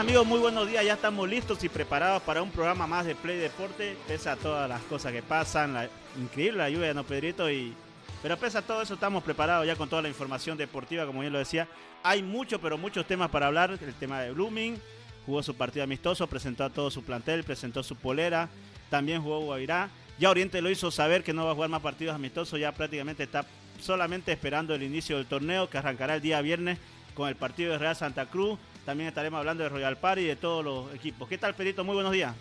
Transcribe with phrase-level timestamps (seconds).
[0.00, 0.26] Amigos?
[0.26, 3.98] Muy buenos días, ya estamos listos y preparados para un programa más de Play Deporte,
[4.08, 7.50] pese a todas las cosas que pasan, la, increíble la lluvia, ¿no, Pedrito?
[7.50, 7.74] Y,
[8.22, 11.34] pero pese a todo eso estamos preparados ya con toda la información deportiva, como bien
[11.34, 11.68] lo decía.
[12.02, 14.80] Hay mucho, pero muchos temas para hablar, el tema de Blooming,
[15.26, 18.48] jugó su partido amistoso, presentó a todo su plantel, presentó su polera,
[18.88, 19.90] también jugó Guavirá.
[20.18, 23.24] Ya Oriente lo hizo saber que no va a jugar más partidos amistosos, ya prácticamente
[23.24, 23.44] está
[23.78, 26.78] solamente esperando el inicio del torneo que arrancará el día viernes
[27.14, 28.58] con el partido de Real Santa Cruz.
[28.84, 31.28] También estaremos hablando de Royal Party y de todos los equipos.
[31.28, 31.84] ¿Qué tal, Perito?
[31.84, 32.34] Muy buenos días.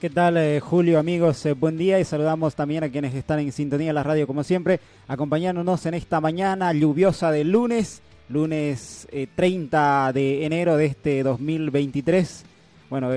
[0.00, 1.44] ¿Qué tal, eh, Julio, amigos?
[1.46, 4.44] Eh, buen día y saludamos también a quienes están en sintonía de la radio, como
[4.44, 11.22] siempre, acompañándonos en esta mañana lluviosa del lunes, lunes eh, 30 de enero de este
[11.22, 12.44] 2023.
[12.90, 13.08] Bueno,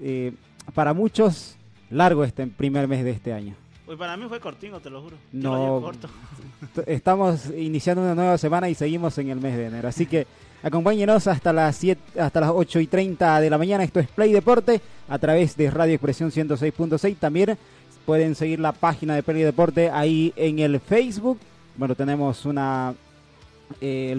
[0.00, 0.32] eh,
[0.74, 1.56] para muchos,
[1.90, 3.54] largo este primer mes de este año.
[3.86, 5.16] Pues para mí fue cortino, te lo juro.
[5.32, 5.80] No.
[5.80, 6.08] corto.
[6.86, 9.86] Estamos iniciando una nueva semana y seguimos en el mes de enero.
[9.86, 10.26] Así que
[10.62, 13.84] acompáñenos hasta las 7, hasta las 8 y 30 de la mañana.
[13.84, 17.16] Esto es Play Deporte a través de Radio Expresión 106.6.
[17.18, 17.56] También
[18.04, 21.38] pueden seguir la página de Play Deporte ahí en el Facebook.
[21.76, 22.94] Bueno, tenemos una.
[23.80, 24.18] eh,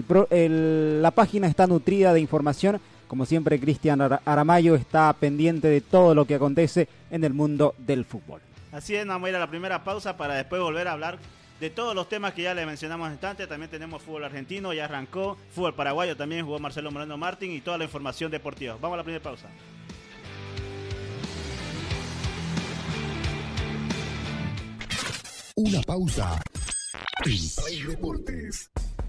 [1.02, 2.80] la página está nutrida de información.
[3.06, 7.74] Como siempre, Cristian Ara- Aramayo está pendiente de todo lo que acontece en el mundo
[7.78, 8.40] del fútbol.
[8.70, 11.18] Así es, vamos a ir a la primera pausa para después volver a hablar
[11.60, 13.48] de todos los temas que ya le mencionamos antes.
[13.48, 15.36] También tenemos fútbol argentino, ya arrancó.
[15.54, 18.76] Fútbol paraguayo también jugó Marcelo Moreno Martín y toda la información deportiva.
[18.80, 19.48] Vamos a la primera pausa.
[25.56, 26.40] Una pausa.
[27.26, 28.70] En Deportes.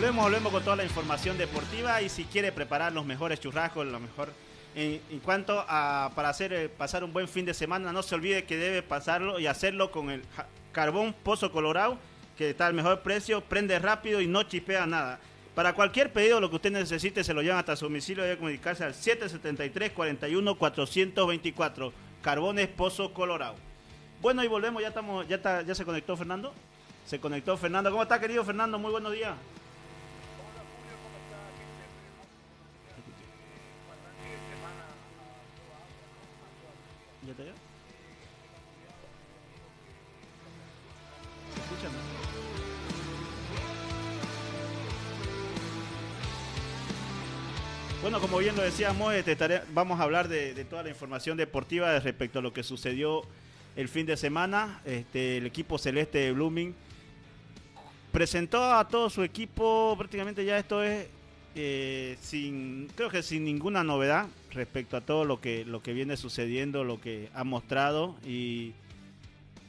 [0.00, 4.00] Volvemos, volvemos con toda la información deportiva y si quiere preparar los mejores churrascos, lo
[4.00, 4.32] mejor
[4.74, 8.44] en, cuanto a para hacer eh, pasar un buen fin de semana, no se olvide
[8.44, 10.22] que debe pasarlo y hacerlo con el
[10.72, 11.98] carbón Pozo Colorado,
[12.38, 15.20] que está al mejor precio, prende rápido y no chipea nada.
[15.54, 18.24] Para cualquier pedido, lo que usted necesite, se lo llevan hasta su domicilio.
[18.24, 21.92] Debe comunicarse al 773-41-424.
[22.22, 23.56] Carbones Pozo Colorado.
[24.22, 24.80] Bueno, y volvemos.
[24.80, 26.54] Ya estamos, ya está, ya se conectó Fernando.
[27.04, 27.90] Se conectó Fernando.
[27.90, 28.78] ¿Cómo está, querido Fernando?
[28.78, 29.34] Muy buenos días.
[37.26, 37.42] ¿Ya te
[41.60, 42.20] escucha, no?
[48.02, 49.12] Bueno, como bien lo decíamos,
[49.74, 53.22] vamos a hablar de, toda la información deportiva respecto a lo que sucedió
[53.76, 54.80] el fin de semana.
[54.86, 56.74] Este, el equipo celeste de Blooming
[58.10, 61.08] presentó a todo su equipo, prácticamente ya esto es
[61.54, 66.16] eh, sin, creo que sin ninguna novedad respecto a todo lo que, lo que viene
[66.16, 68.72] sucediendo, lo que ha mostrado y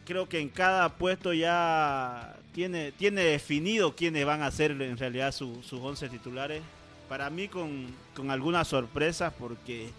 [0.05, 5.31] creo que en cada puesto ya tiene, tiene definido quiénes van a ser en realidad
[5.31, 6.61] sus 11 titulares.
[7.09, 9.89] Para mí con, con algunas sorpresas porque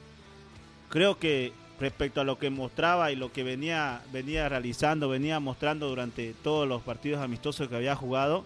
[0.88, 5.88] creo que respecto a lo que mostraba y lo que venía, venía realizando, venía mostrando
[5.88, 8.44] durante todos los partidos amistosos que había jugado,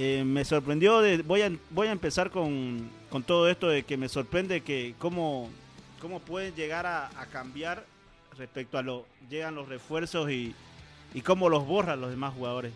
[0.00, 3.96] eh, me sorprendió, de, voy, a, voy a empezar con, con, todo esto de que
[3.96, 5.50] me sorprende que cómo,
[6.00, 7.84] cómo pueden llegar a, cambiar
[8.36, 10.54] respecto a lo, llegan los refuerzos y,
[11.14, 12.72] y cómo los borran los demás jugadores.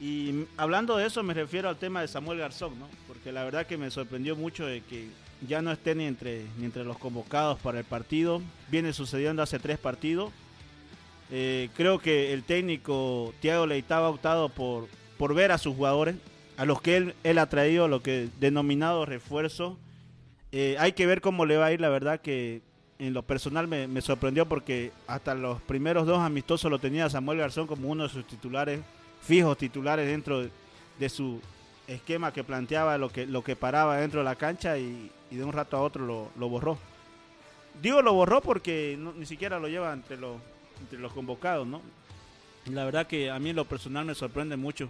[0.00, 2.86] Y hablando de eso me refiero al tema de Samuel Garzón, ¿no?
[3.08, 5.08] Porque la verdad que me sorprendió mucho de que
[5.48, 8.40] ya no esté ni entre, entre los convocados para el partido.
[8.70, 10.30] Viene sucediendo hace tres partidos.
[11.32, 14.86] Eh, creo que el técnico Thiago Leitao ha optado por,
[15.18, 16.14] por ver a sus jugadores,
[16.56, 19.78] a los que él, ha traído, lo que denominado refuerzo.
[20.52, 22.62] Eh, hay que ver cómo le va a ir, la verdad que
[22.98, 27.66] en lo personal me, sorprendió porque hasta los primeros dos amistosos lo tenía Samuel Garzón
[27.66, 28.80] como uno de sus titulares
[29.20, 30.46] fijos titulares dentro
[30.98, 31.40] de, su
[31.88, 35.52] esquema que planteaba lo que, lo que paraba dentro de la cancha y, de un
[35.52, 36.78] rato a otro lo, borró.
[37.82, 40.36] Digo lo borró porque ni siquiera lo lleva entre los,
[40.80, 41.82] entre los convocados, ¿no?
[42.66, 44.88] La verdad que a mí en lo personal me sorprende mucho.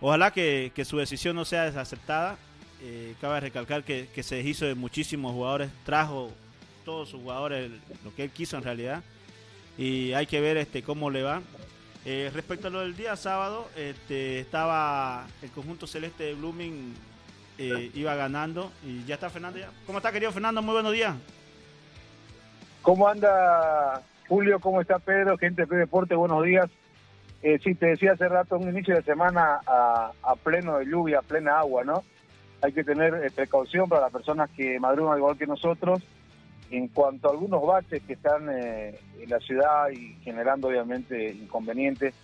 [0.00, 2.36] Ojalá que, su decisión no sea desaceptada.
[2.80, 6.30] Eh, cabe recalcar que, que, se deshizo de muchísimos jugadores, trajo
[6.84, 7.70] todos sus jugadores
[8.04, 9.02] lo que él quiso en realidad.
[9.76, 11.42] Y hay que ver este cómo le va.
[12.04, 16.94] Eh, respecto a lo del día sábado, este, estaba el conjunto celeste de Blooming,
[17.58, 19.58] eh, iba ganando y ya está Fernando.
[19.58, 19.68] Ya.
[19.84, 20.62] ¿Cómo está, querido Fernando?
[20.62, 21.14] Muy buenos días.
[22.82, 24.60] ¿Cómo anda Julio?
[24.60, 25.36] ¿Cómo está Pedro?
[25.36, 26.70] Gente de Deporte, buenos días.
[27.42, 31.22] Eh, sí, te decía hace rato, un inicio de semana a, pleno de lluvia, a
[31.22, 32.02] plena agua, ¿no?
[32.62, 36.02] Hay que tener eh, precaución para las personas que madrugan igual que nosotros
[36.70, 42.14] en cuanto a algunos baches que están eh, en la ciudad y generando obviamente inconvenientes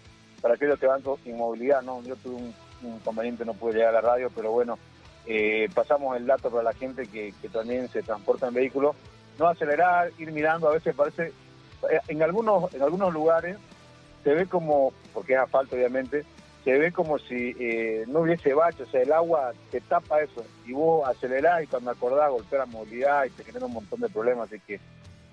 [0.42, 2.02] para aquellos que van con inmovilidad, ¿no?
[2.02, 4.78] Yo tuve un, inconveniente, no pude llegar a la radio, pero bueno,
[5.26, 8.94] eh, pasamos el dato para la gente que, también se transporta en vehículos.
[9.38, 11.32] No acelerar, ir mirando, a veces parece,
[11.90, 13.56] eh, en algunos, en algunos lugares
[14.24, 16.24] se ve como, porque es asfalto obviamente,
[16.64, 20.44] se ve como si eh, no hubiese bache, o sea, el agua te tapa eso,
[20.66, 24.08] y vos acelerás y cuando acordás golpea la movilidad y te genera un montón de
[24.08, 24.80] problemas, así que,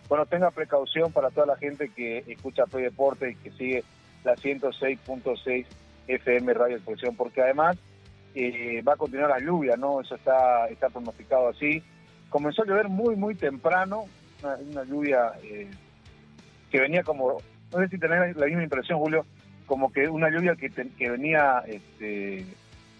[0.10, 3.84] bueno, tenga precaución para toda la gente que escucha Play Deporte y que sigue
[4.26, 5.66] la 106.6
[6.08, 7.78] FM Radio Expresión, porque además
[8.36, 10.02] eh, va a continuar la lluvia, ¿no?
[10.02, 11.82] Eso está, está pronosticado así.
[12.30, 14.06] Comenzó a llover muy, muy temprano,
[14.44, 15.70] una, lluvia eh,
[16.70, 17.38] que venía como,
[17.72, 19.26] no sé si tenés la misma impresión, Julio,
[19.66, 22.46] como que una lluvia que, que venía este,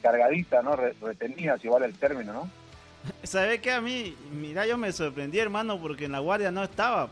[0.02, 0.76] cargadita, ¿no?
[0.76, 2.50] retenida, si vale el término, ¿no?
[3.24, 7.10] ¿Sabe que a mí, mira, yo me sorprendí, hermano, porque en la guardia no estaba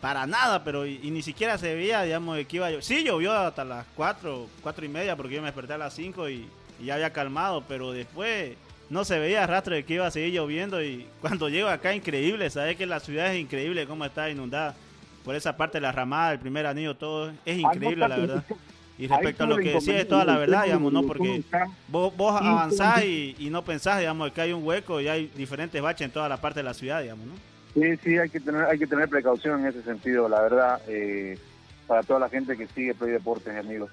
[0.00, 2.82] para nada, pero y, ni siquiera se veía, digamos, que iba a.
[2.82, 6.28] Sí, llovió hasta las cuatro, cuatro y media, porque yo me desperté a las 5
[6.28, 6.48] y,
[6.84, 8.56] ya había calmado, pero después
[8.88, 12.50] no se veía rastro de que iba a seguir lloviendo y cuando llego acá, increíble,
[12.50, 14.76] ¿sabes que la ciudad es increíble cómo está inundada?
[15.24, 18.44] Por esa parte de la ramada, el primer anillo, todo es increíble, la verdad.
[18.98, 21.04] Y respecto a lo que decía, es toda la verdad, digamos, ¿no?
[21.04, 21.44] Porque
[21.86, 26.06] vos, vos avanzás y, no pensás, digamos, que hay un hueco y hay diferentes baches
[26.06, 27.34] en toda la parte de la ciudad, digamos, ¿no?
[27.74, 31.38] Sí, sí, hay que tener, hay que tener precaución en ese sentido, la verdad, eh,
[31.86, 33.90] para toda la gente que sigue Play Deportes, amigos.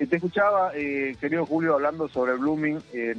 [0.00, 2.82] Y te escuchaba, eh, querido Julio, hablando sobre Blooming.
[2.92, 3.14] Eh,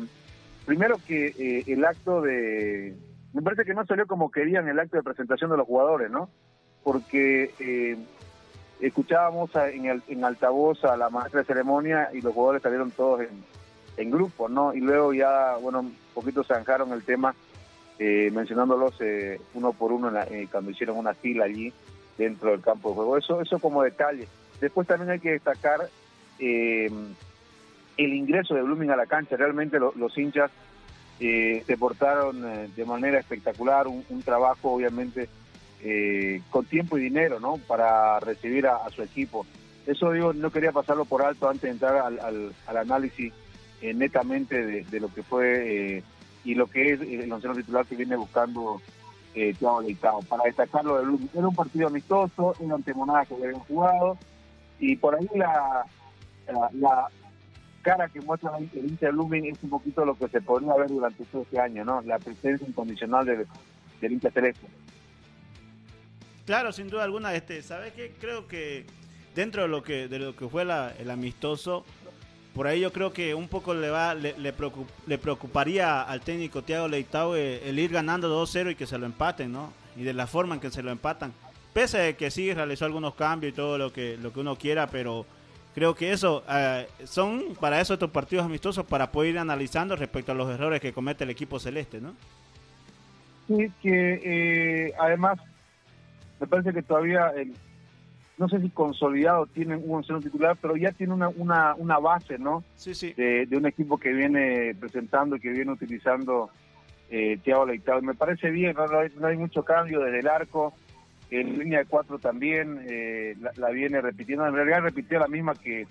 [0.66, 2.98] primero que el acto de...
[3.32, 6.30] Me parece que no salió como querían el acto de presentación de los jugadores, ¿no?
[6.84, 7.98] Porque eh,
[8.82, 13.22] escuchábamos en, el, en altavoz a la maestra de ceremonia y los jugadores salieron todos
[13.22, 13.44] en,
[13.98, 14.74] en grupo, ¿no?
[14.74, 17.34] Y luego ya, bueno, un poquito zanjaron el tema
[18.00, 21.72] eh, mencionándolos eh, uno por uno en cuando hicieron una fila allí
[22.18, 23.18] dentro del campo de juego.
[23.18, 24.28] Eso, eso como detalle.
[24.60, 25.90] Después también hay que destacar
[26.40, 27.16] el
[27.98, 29.38] ingreso de Blooming a la cancha.
[29.38, 30.52] Realmente los hinchas
[31.20, 32.42] se portaron
[32.76, 35.30] de manera espectacular, un, un trabajo obviamente
[35.84, 37.58] eh, con tiempo y dinero, ¿no?
[37.58, 39.46] Para recibir a, su equipo.
[39.86, 43.34] Eso digo, no quería pasarlo por alto antes de entrar al, análisis
[43.82, 46.04] eh, netamente de, lo que fue eh,
[46.46, 48.82] y lo que es el onceno titular que viene buscando
[49.36, 49.54] eh,
[49.86, 50.22] Leitao.
[50.22, 54.18] Para destacarlo de era un partido amistoso, una antemonada que habían jugado
[54.80, 55.86] y por ahí la,
[56.74, 57.08] la,
[57.82, 61.26] cara que muestra el Inter Blooming es un poquito lo que se podría ver durante
[61.26, 62.02] todo este año, ¿no?
[62.04, 63.46] La presencia incondicional del,
[64.00, 64.68] del Celeste.
[66.46, 68.14] Claro, sin duda alguna, este, ¿sabes qué?
[68.20, 68.86] Creo que
[69.34, 71.86] dentro de lo que de lo que fue la, el amistoso,
[72.54, 76.88] por ahí yo creo que un poco le va le, le, preocuparía al técnico Thiago
[76.88, 79.72] Leitao el, ir ganando 2-0 y que se lo empaten, ¿no?
[79.96, 81.34] Y de la forma en que se lo empatan.
[81.72, 84.88] Pese a que sí realizó algunos cambios y todo lo que lo que uno quiera,
[84.88, 85.26] pero
[85.74, 90.34] creo que eso eh, son para eso estos partidos amistosos para poder ir analizando respecto
[90.34, 92.14] a los errores que comete el equipo celeste, ¿no?
[93.48, 95.40] Sí, que eh, además
[96.44, 97.54] me parece que todavía, el,
[98.38, 102.38] no sé si consolidado tienen un seno titular, pero ya tiene una, una, una base,
[102.38, 102.66] ¿no?
[102.76, 103.14] Sí, sí.
[103.14, 106.50] De, un equipo que viene presentando y que viene utilizando
[107.10, 108.02] eh, Thiago Leitao.
[108.02, 110.74] Me parece bien, no, hay, mucho cambio desde el arco.
[111.32, 114.46] En línea de cuatro también eh, la, viene repitiendo.
[114.46, 115.88] En realidad repitió la misma que,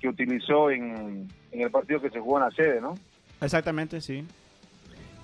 [0.00, 2.94] que utilizó en, en el partido que se jugó en la sede, ¿no?
[3.42, 4.26] Exactamente, sí.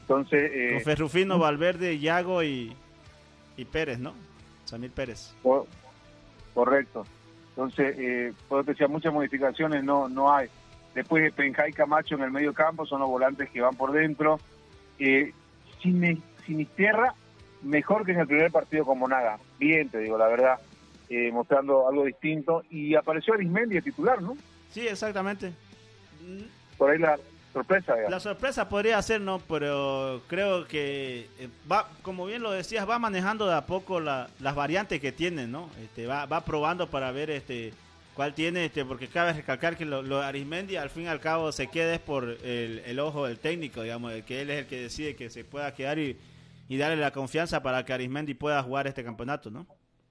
[0.02, 0.50] Entonces.
[0.54, 2.76] Eh, Con Ferrufino, Valverde, Yago y,
[3.56, 4.12] y Pérez, ¿no?
[4.70, 5.34] Samir Pérez.
[6.54, 7.04] correcto.
[7.50, 10.48] Entonces, eh, puedo decir, muchas modificaciones no no hay.
[10.94, 14.38] Después de Penjay Camacho en el medio campo, son los volantes que van por dentro.
[14.98, 15.32] Eh,
[15.82, 17.14] sin, Sinisterra,
[17.62, 19.38] mejor que en el primer partido con Monaga.
[19.58, 20.58] Bien, te digo, la verdad,
[21.08, 22.62] eh, mostrando algo distinto.
[22.70, 24.36] Y apareció Arismendi de titular, ¿no?
[24.70, 25.52] Sí, exactamente.
[26.78, 27.18] Por ahí la,
[27.52, 27.94] sorpresa.
[28.08, 32.98] La sorpresa podría ser, no, pero creo que eh, va, como bien lo decías, va
[32.98, 35.68] manejando de a poco las variantes que tiene, ¿no?
[35.82, 37.72] Este, va, va probando para ver este
[38.14, 41.52] cuál tiene, este, porque cabe recalcar que lo, lo Arismendi al fin y al cabo
[41.52, 45.16] se queda es por el, ojo del técnico, digamos, que él es el que decide
[45.16, 46.18] que se pueda quedar y,
[46.68, 49.66] y darle la confianza para que Arismendi pueda jugar este campeonato, ¿no?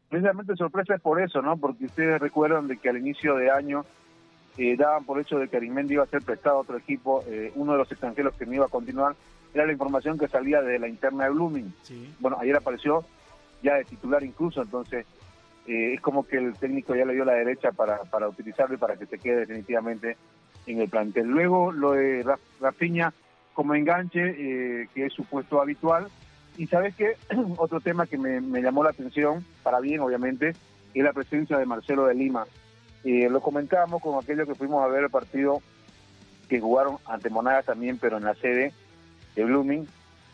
[0.10, 1.56] Precisamente sorpresa es por eso, ¿no?
[1.58, 3.86] Porque ustedes recuerdan de que al inicio de año
[4.62, 7.50] eh, daban por hecho de que Arismendi iba a ser prestado a otro equipo, eh,
[7.56, 9.16] uno de los extranjeros que no iba a continuar,
[9.54, 11.74] era la información que salía de la interna de Blooming.
[12.20, 13.06] Bueno, ayer apareció
[13.64, 15.06] ya de titular incluso, entonces
[15.66, 18.78] eh, es como que el técnico ya le dio la derecha para, para utilizarlo y
[18.78, 20.18] para que se quede definitivamente
[20.68, 21.28] en el plantel.
[21.28, 22.26] Luego lo de
[22.60, 23.14] Rafiña
[23.54, 26.10] como enganche, que es su puesto habitual.
[26.58, 27.14] Y sabes que
[27.58, 30.50] otro tema que me, me llamó la atención, para bien obviamente,
[30.94, 32.46] es la presencia de Marcelo de Lima
[33.04, 35.62] y lo comentábamos con aquellos que fuimos a ver el partido
[36.48, 38.74] que jugaron ante Monagas también, pero en la sede
[39.36, 39.88] de Blooming.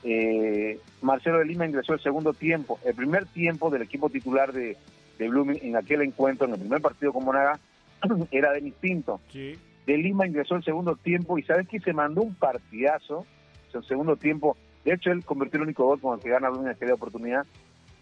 [0.04, 4.78] Eh, Marcelo de Lima ingresó el segundo tiempo, el primer tiempo del equipo titular de,
[5.18, 7.60] de Blooming en aquel encuentro, en el primer partido con Monagas,
[8.32, 9.20] era Denis Pinto.
[9.32, 13.26] De Lima ingresó el segundo tiempo y sabes que se mandó un partidazo,
[13.74, 14.56] el segundo tiempo.
[14.84, 17.46] De hecho, él convirtió el único gol con el que gana Blooming en aquella oportunidad.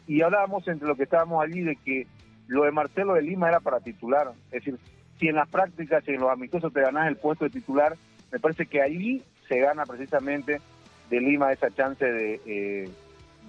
[0.07, 2.07] Y hablábamos entre los que estábamos allí de que
[2.47, 4.33] lo de Marcelo de Lima era para titular.
[4.51, 4.79] Es decir,
[5.19, 7.95] si en las prácticas, y en los amistosos te ganas el puesto de titular,
[8.31, 10.61] me parece que ahí se gana precisamente
[11.09, 12.89] de Lima esa chance de, eh,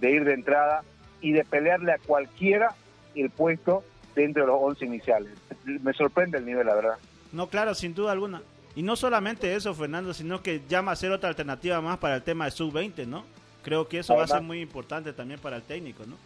[0.01, 0.83] de ir de entrada
[1.21, 2.75] y de pelearle a cualquiera
[3.15, 3.83] el puesto
[4.15, 5.33] dentro de los 11 iniciales.
[5.65, 6.99] Me sorprende el nivel, la verdad.
[7.33, 8.43] No, claro, sin duda alguna.
[8.77, 12.23] Y no solamente eso, Fernando, sino que llama a ser otra alternativa más para el
[12.23, 13.25] tema de sub-20, ¿no?
[13.63, 16.17] Creo que eso va a ser muy importante también para el técnico, ¿no?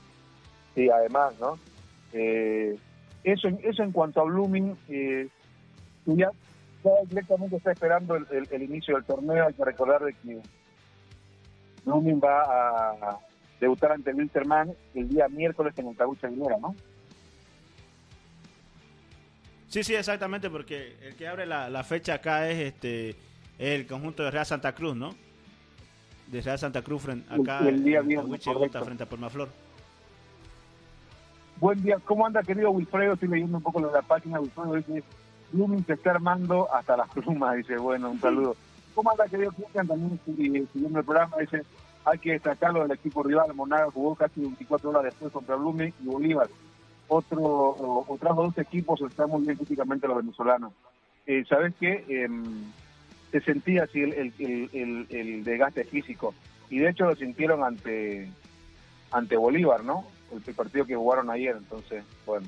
[0.75, 1.58] Sí, además, ¿no?
[2.12, 2.76] Eh,
[3.24, 5.28] eso, eso en cuanto a Blooming, eh,
[6.06, 6.30] ya,
[7.06, 9.46] directamente está esperando el, inicio del torneo.
[9.46, 10.40] Hay que recordar de que
[11.84, 13.18] Blooming va a
[13.60, 16.74] debutar ante el Wilterman el día miércoles en Montagucha Aguilera, ¿no?
[19.68, 23.16] Sí, sí, exactamente, porque el que abre la, fecha acá es este
[23.58, 25.14] el conjunto de Real Santa Cruz, ¿no?
[26.28, 29.48] De Real Santa Cruz acá el, día viernes, frente a Palmaflor.
[31.60, 33.14] Buen día, ¿cómo anda querido Wilfredo?
[33.14, 35.02] Estoy leyendo un poco de la página, Wilfredo dice,
[35.50, 38.54] Blooming se está armando hasta las plumas, dice, bueno, un saludo.
[38.94, 39.88] ¿Cómo anda querido Cristian?
[39.88, 41.62] También siguiendo el programa, dice,
[42.04, 46.06] hay que destacarlo del equipo rival, Monaga jugó casi 24 horas después contra Blooming y
[46.06, 46.48] Bolívar.
[47.08, 50.72] Otro, otros dos equipos están muy bien físicamente los venezolanos.
[51.26, 52.04] Eh, ¿Sabes qué?
[52.08, 52.70] Em,
[53.32, 56.34] se sentía así el, el, el, el, desgaste físico
[56.70, 58.30] y de hecho lo sintieron ante
[59.10, 60.04] ante Bolívar, ¿no?
[60.32, 62.47] El, partido que jugaron ayer, entonces, bueno,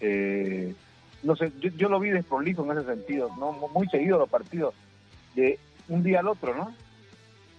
[0.00, 0.74] eh,
[1.22, 3.52] no sé, yo, lo vi desprolijo en ese sentido, ¿no?
[3.52, 4.74] Muy seguido los partidos,
[5.34, 6.74] de un día al otro, ¿no?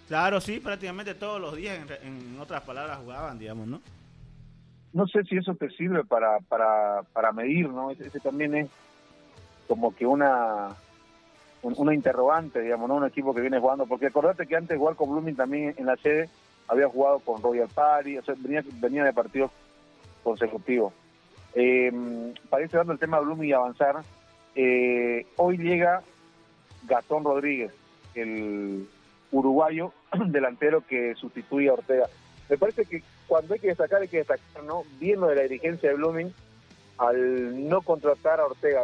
[0.08, 3.82] Claro, sí, prácticamente todos los días, en, otras palabras, jugaban, digamos, ¿no?
[4.94, 7.92] No sé si eso te sirve para, para, para medir, ¿no?
[7.92, 8.70] Ese, también es
[9.68, 10.76] como que una
[11.64, 12.96] una interrogante, digamos, ¿no?
[12.96, 15.98] Un equipo que viene jugando, porque acordate que antes jugar con Blooming también en la
[15.98, 16.30] sede
[16.68, 19.52] había jugado con Royal Party, o sea, venía, venía de partidos
[20.24, 20.94] consecutivos.
[21.56, 21.92] Eh,
[22.50, 24.04] para ir cerrando el tema de Blooming y avanzar,
[24.56, 26.04] eh, hoy llega
[26.84, 27.72] Gastón Rodríguez,
[28.16, 28.88] el
[29.32, 29.94] uruguayo
[30.28, 32.08] delantero que sustituye a Ortega.
[32.50, 34.84] Me parece que cuando hay que destacar, hay que destacar, ¿no?
[35.00, 36.34] Bien lo de la dirigencia de Blooming
[36.98, 38.84] al no contratar a Ortega.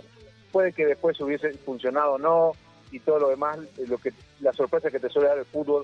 [0.51, 2.51] Puede que después hubiese funcionado o no,
[2.93, 5.83] y todo lo demás, eh, lo que la sorpresa que te suele dar el fútbol,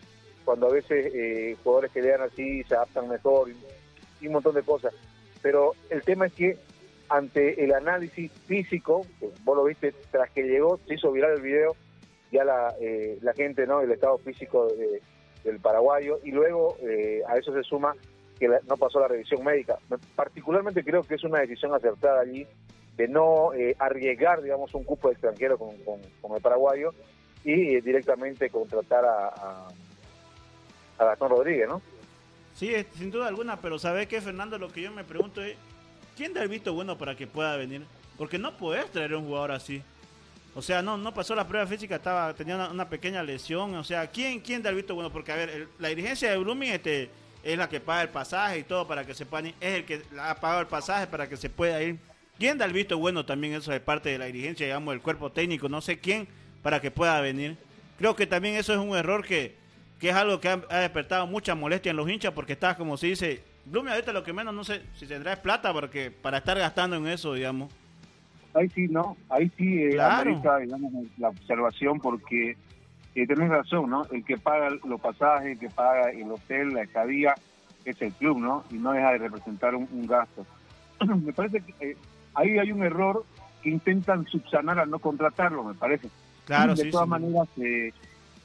[0.50, 4.64] cuando a veces eh, jugadores que lean así se adaptan mejor y, un montón de
[4.64, 4.92] cosas.
[5.44, 6.58] Pero el tema es que
[7.08, 9.06] ante el análisis físico,
[9.44, 11.76] vos lo viste tras que llegó, se hizo viral el video,
[12.32, 13.82] ya la, eh, la gente, ¿no?
[13.82, 15.04] El estado físico de-
[15.44, 17.94] del paraguayo, y luego eh, a eso se suma
[18.40, 19.78] que la- no pasó la revisión médica.
[19.88, 22.48] Me- Particularmente creo que es una decisión acertada allí
[22.98, 26.92] de no eh, arriesgar, digamos, un cupo extranjero con, con- el paraguayo
[27.44, 29.68] y eh, directamente contratar a,
[31.00, 31.82] a Gastón Rodríguez, ¿no?
[32.56, 34.58] Sí, sin duda alguna, pero ¿sabes qué, Fernando?
[34.58, 35.56] Lo que yo me pregunto es,
[36.18, 37.84] ¿quién da el visto bueno para que pueda venir?
[38.18, 39.82] Porque no puedes traer un jugador así.
[40.56, 43.76] O sea, no no pasó la prueba física, estaba tenía una, pequeña lesión.
[43.76, 45.10] O sea, ¿quién quién da el visto bueno?
[45.10, 47.10] Porque, a ver, la dirigencia de Blooming este,
[47.44, 49.56] es la que paga el pasaje y todo para que se puedan ir.
[49.62, 51.98] Es el que ha pagado el pasaje para que se pueda ir.
[52.38, 55.32] ¿Quién da el visto bueno también eso de parte de la dirigencia, digamos, del cuerpo
[55.32, 55.70] técnico?
[55.70, 56.28] No sé quién
[56.62, 57.58] para que pueda venir.
[57.98, 59.56] Creo que también eso es un error que,
[60.00, 62.98] que es algo que ha, ha despertado mucha molestia en los hinchas porque está, como
[62.98, 66.38] se dice, Blooming ahorita lo que menos no sé si tendrá es plata porque para
[66.38, 67.72] estar gastando en eso, digamos.
[68.54, 69.16] Ahí sí, ¿no?
[69.30, 70.22] Ahí sí eh, Claro.
[70.22, 72.58] amerita, digamos, la observación porque
[73.16, 74.06] eh, tenés razón, ¿no?
[74.12, 77.36] El que paga los pasajes, el que paga el hotel, la estadía,
[77.86, 78.64] es el club, ¿no?
[78.72, 80.46] Y no deja de representar un, un gasto.
[81.24, 81.98] me parece que eh,
[82.34, 83.24] ahí hay un error
[83.62, 86.10] que intentan subsanar al no contratarlo, me parece.
[86.46, 87.10] Claro, de sí, todas sí.
[87.12, 87.92] maneras, eh,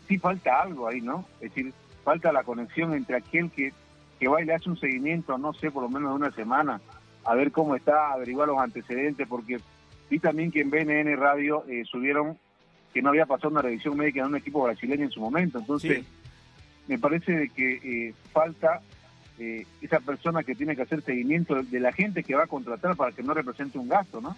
[0.08, 1.24] sí falta algo ahí, ¿no?
[1.40, 1.72] Es decir,
[2.04, 3.72] falta la conexión entre aquel que,
[4.18, 6.80] que va y le hace un seguimiento, no sé, por lo menos de una semana,
[7.24, 9.58] a ver cómo está, averiguar los antecedentes, porque
[10.10, 12.36] vi también que en BNN Radio eh, subieron
[12.92, 15.58] que no había pasado una revisión médica en un equipo brasileño en su momento.
[15.58, 16.06] Entonces, Sí.
[16.86, 18.80] me parece que eh, falta
[19.38, 22.94] eh, esa persona que tiene que hacer seguimiento de la gente que va a contratar
[22.94, 24.36] para que no represente un gasto, ¿no?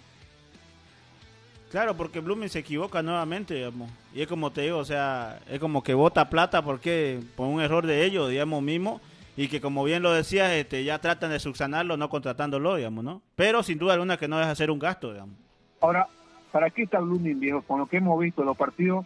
[1.71, 3.91] Claro, porque Blooming se equivoca nuevamente, digamos.
[4.13, 7.61] Y es como te digo, o sea, es como que bota plata porque por un
[7.61, 9.01] error de ellos, digamos, mismo.
[9.35, 13.21] Y que como bien lo decías, este, ya tratan de subsanarlo no contratándolo, digamos, ¿no?
[13.35, 15.35] Pero sin duda alguna que no deja de ser un gasto, digamos.
[15.81, 16.07] Ahora,
[16.51, 17.61] ¿para qué está Blooming, viejo?
[17.61, 19.05] Con lo que hemos visto, los partidos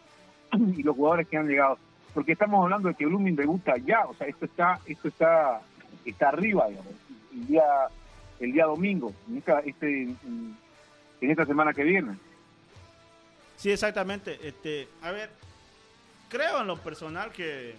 [0.78, 1.78] y los jugadores que han llegado.
[2.14, 5.62] Porque estamos hablando de que Blooming debuta ya, o sea, esto está esto está
[6.06, 6.94] está arriba, digamos,
[7.34, 7.64] el día
[8.40, 10.56] el día domingo, en esta, este, en
[11.20, 12.18] esta semana que viene.
[13.62, 14.40] Sí, exactamente.
[14.42, 15.30] Este, a ver,
[16.30, 17.76] creo en lo personal que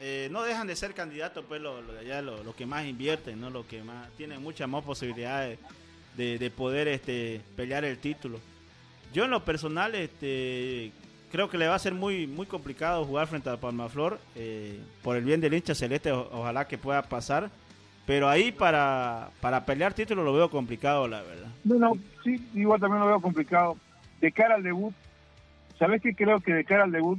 [0.00, 3.48] eh, no dejan de ser candidatos, pues lo, de allá, lo, que más invierten, no,
[3.48, 5.60] lo que más tienen muchas más posibilidades
[6.16, 8.40] de, de poder este pelear el título.
[9.14, 10.90] Yo en lo personal, este,
[11.30, 15.16] creo que le va a ser muy muy complicado jugar frente a Palmaflor eh, por
[15.16, 16.10] el bien del hincha celeste.
[16.10, 17.48] ojalá que pueda pasar.
[18.04, 21.48] Pero ahí para, para pelear título lo veo complicado, la verdad.
[21.62, 21.92] No,
[22.24, 23.76] sí, igual también lo veo complicado.
[24.20, 24.92] De cara al debut,
[25.82, 26.14] ¿sabes qué?
[26.14, 27.18] Creo que de cara al debut,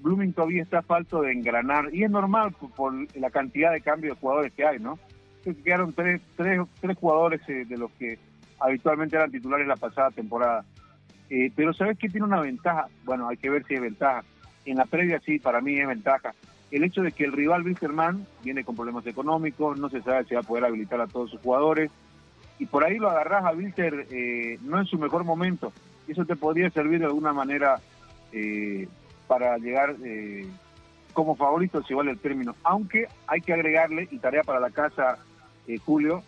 [0.00, 1.88] Blooming todavía está falto de engranar.
[1.90, 4.98] Y es normal por, la cantidad de cambios de jugadores que hay, ¿no?
[5.42, 8.18] Que quedaron tres, tres, tres jugadores eh, de los que
[8.60, 10.66] habitualmente eran titulares la pasada temporada.
[11.30, 12.88] Eh, pero ¿sabes qué tiene una ventaja?
[13.06, 14.22] Bueno, hay que ver si es ventaja.
[14.66, 16.34] En la previa sí, para mí es ventaja.
[16.70, 20.34] El hecho de que el rival Wilstermann viene con problemas económicos, no se sabe si
[20.34, 21.90] va a poder habilitar a todos sus jugadores
[22.58, 25.72] y por ahí lo agarrás a Wilter eh, no en su mejor momento.
[26.08, 27.80] Eso te podría servir de alguna manera
[28.32, 28.88] eh,
[29.26, 30.46] para llegar eh,
[31.12, 32.56] como favorito, si vale el término.
[32.64, 35.18] Aunque hay que agregarle, y tarea para la casa,
[35.66, 36.22] eh, Julio,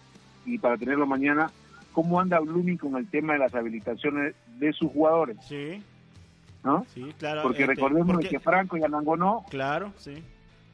[0.44, 1.50] y para tenerlo mañana,
[1.92, 5.82] cómo anda Blooming con el tema de las habilitaciones de sus jugadores, Sí,
[6.62, 6.84] ¿no?
[6.92, 7.42] sí, claro.
[7.42, 10.22] Porque este, recordemos porque- que Franco y Anango no, Claro, sí.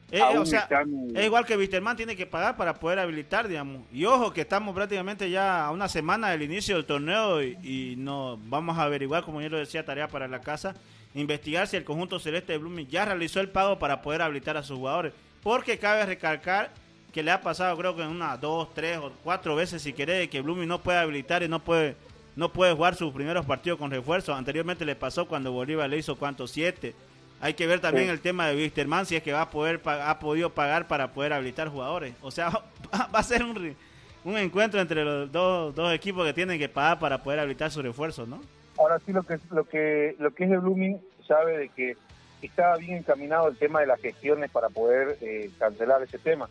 [0.09, 0.89] Eh, aún o sea, están...
[1.09, 3.81] eh, es igual que Wisterman tiene que pagar para poder habilitar, digamos.
[3.91, 7.95] Y ojo que estamos prácticamente ya a una semana del inicio del torneo y, y
[7.97, 10.75] no vamos a averiguar, como yo lo decía, tarea para la casa,
[11.13, 14.63] investigar si el conjunto celeste de Blooming ya realizó el pago para poder habilitar a
[14.63, 15.13] sus jugadores.
[15.43, 16.71] Porque cabe recalcar
[17.11, 20.41] que le ha pasado creo que una, dos, tres o cuatro veces si querés que
[20.41, 21.95] Blooming no puede habilitar y no puede
[22.35, 24.35] no puede jugar sus primeros partidos con refuerzo.
[24.35, 26.93] Anteriormente le pasó cuando Bolívar le hizo cuántos siete.
[27.39, 28.11] Hay que ver también Sí.
[28.13, 31.33] el tema de Wisterman si es que va a poder ha podido pagar para poder
[31.33, 32.13] habilitar jugadores.
[32.21, 32.49] O sea,
[32.93, 33.75] va, va a ser un,
[34.23, 37.83] un encuentro entre los dos, dos equipos que tienen que pagar para poder habilitar sus
[37.83, 38.41] refuerzos, ¿no?
[38.77, 41.95] Ahora sí lo que lo que lo que es de Blooming sabe de que
[42.41, 46.49] estaba bien encaminado el tema de las gestiones para poder eh, cancelar ese tema.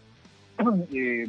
[0.92, 1.26] Eh,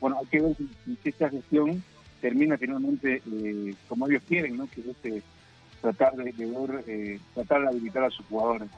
[0.00, 1.82] bueno, hay que ver si, esta gestión
[2.20, 4.68] termina finalmente eh, como ellos quieren, ¿no?
[4.70, 5.22] Que es este,
[5.82, 8.68] tratar de, ver, eh, tratar de habilitar a sus jugadores.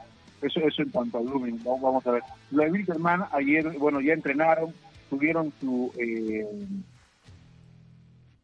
[0.42, 2.22] Eso, eso en cuanto a Blooming, vamos, a ver.
[2.50, 2.85] Lo de
[3.33, 4.74] ayer, bueno, ya entrenaron,
[5.09, 6.44] tuvieron su, eh,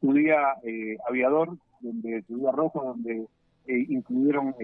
[0.01, 3.27] su día eh, aviador, donde su día rojo, donde
[3.67, 4.55] eh, incluyeron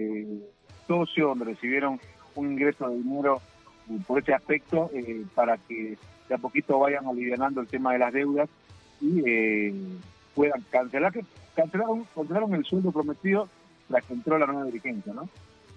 [0.87, 1.99] socio, donde recibieron
[2.35, 3.41] un ingreso de dinero
[4.07, 4.89] por ese aspecto
[5.35, 5.97] para que
[6.29, 8.49] de a poquito vayan aliviando el tema de las deudas
[9.01, 9.71] y
[10.33, 11.13] puedan cancelar,
[11.55, 13.47] cancelaron, cancelaron el sueldo prometido
[13.89, 15.29] la que entró la nueva dirigencia, ¿no?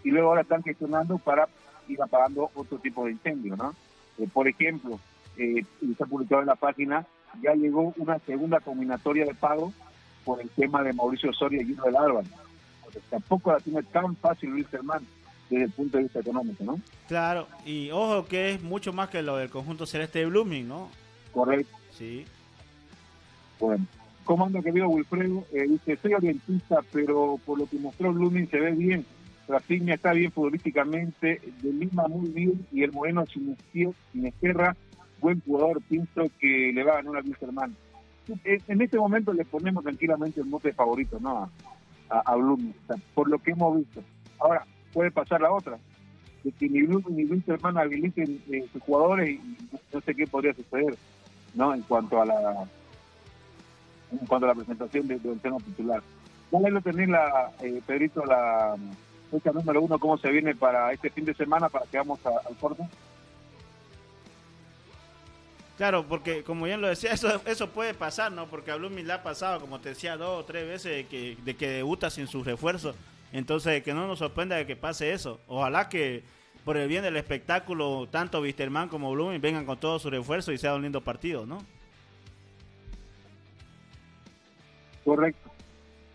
[0.09, 1.47] Y luego ahora están gestionando para
[1.87, 3.75] ir apagando otro tipo de incendios, ¿no?
[4.17, 4.99] Eh, por ejemplo,
[5.37, 7.05] eh, y está publicado en la página,
[7.43, 9.71] ya llegó una segunda combinatoria de pago
[10.25, 12.27] por el tema de Mauricio Soria y Guido del Álvaro.
[13.11, 15.07] tampoco la tiene tan fácil Luis Germán
[15.51, 16.81] desde el punto de vista económico, ¿no?
[17.07, 20.89] Claro, y ojo que es mucho más que lo del conjunto celeste de Blooming, ¿no?
[21.35, 21.77] Correcto.
[21.91, 22.25] Sí.
[23.61, 23.85] Bueno,
[24.29, 25.47] ¿Cómo anda querido Wilfredo?
[25.55, 29.07] Eh, dice, soy orientista, pero por lo que mostró Blooming se ve bien.
[29.49, 33.57] Rafinha está bien futbolísticamente, de Lima muy bien, y el Moreno sin,
[35.21, 37.75] buen jugador, pienso que le va a ganar a Wilstermann.
[38.45, 41.51] En este momento le ponemos tranquilamente el mote favorito, ¿no?
[42.11, 42.37] A, a,
[43.15, 44.03] por lo que hemos visto.
[44.39, 45.79] Ahora, puede pasar la otra,
[46.45, 49.57] de que ni Blooming ni Wilstermann habiliten eh, sus jugadores y
[49.93, 50.95] no sé qué podría suceder,
[51.55, 51.75] ¿no?
[51.75, 52.69] En cuanto a la
[54.11, 56.03] en cuanto a la presentación del tema titular.
[56.51, 58.75] Dale lo tener la, eh, Pedrito, la
[59.29, 62.57] fecha número uno, cómo se viene para este fin de semana, para que vamos al
[62.57, 62.83] corte.
[65.79, 68.47] Claro, porque como bien lo decía, eso eso puede pasar, ¿no?
[68.49, 71.37] Porque a Blooming le ha pasado, como te decía, dos o tres veces de que,
[71.45, 72.95] de que debuta sin su refuerzo.
[73.33, 75.39] Entonces, que no nos sorprenda de que pase eso.
[75.47, 76.25] Ojalá que
[76.65, 80.59] por el bien del espectáculo, tanto Wisterman como Blooming vengan con todo su refuerzo y
[80.59, 81.65] sea un lindo partido, ¿no?
[85.05, 85.51] Correcto.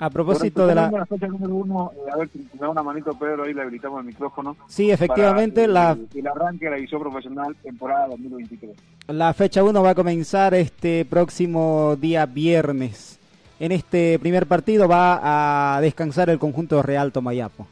[0.04, 1.06] A propósito de la...
[1.06, 4.02] fecha número uno, eh, a ver si me da una manito Pedro, ahí le habilitamos
[4.02, 4.58] el micrófono.
[4.68, 5.98] Sí, efectivamente, la...
[6.13, 8.76] El, arranque de la edición profesional temporada 2023.
[9.08, 13.18] La fecha 1 va a comenzar este próximo día viernes.
[13.62, 17.66] En este primer partido va a descansar el conjunto Real Tomayapo.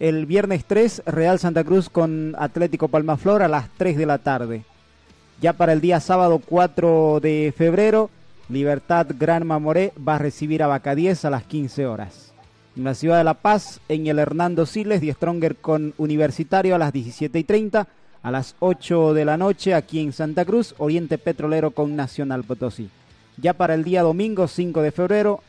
[0.00, 4.62] El viernes 3, Real Santa Cruz con Atlético Palmaflor a las 3 de la tarde.
[5.42, 8.08] Ya para el día sábado 4 de febrero,
[8.48, 12.32] Libertad Gran Mamoré va a recibir a 10 a las 15 horas.
[12.76, 16.78] En la ciudad de La Paz, en el Hernando Siles, Die Stronger con Universitario a
[16.78, 17.86] las 17 y 30.
[18.22, 22.88] A las 8 de la noche, aquí en Santa Cruz, Oriente Petrolero con Nacional Potosí.
[23.36, 25.40] Ya para el día domingo 5 de febrero,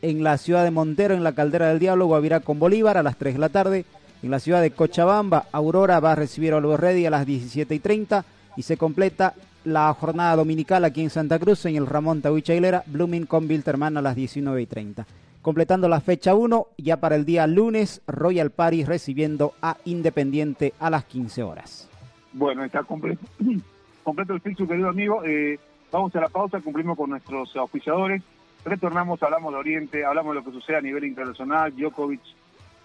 [0.00, 3.16] en la ciudad de Montero, en la Caldera del Diablo, Guavirá con Bolívar a las
[3.16, 3.84] 3 de la tarde.
[4.22, 7.78] En la ciudad de Cochabamba, Aurora va a recibir a Ready a las 17 y
[7.80, 8.24] 30
[8.56, 12.84] y se completa la jornada dominical aquí en Santa Cruz, en el Ramón Tahuicha Hilera,
[12.86, 15.06] Blooming con Bilterman a las 19 y 30.
[15.42, 20.90] Completando la fecha 1, ya para el día lunes, Royal Paris recibiendo a Independiente a
[20.90, 21.90] las 15 horas.
[22.32, 23.24] Bueno, está completo,
[24.04, 25.22] completo el fixo, querido amigo.
[25.24, 25.58] Eh,
[25.90, 28.22] vamos a la pausa, cumplimos con nuestros auspiciadores.
[28.64, 31.74] Retornamos, hablamos de Oriente, hablamos de lo que sucede a nivel internacional.
[31.76, 32.22] Djokovic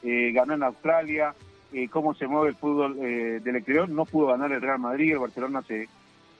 [0.03, 1.33] eh, ganó en Australia,
[1.71, 3.87] eh, cómo se mueve el fútbol del exterior.
[3.87, 5.87] No pudo ganar el Real Madrid, el Barcelona se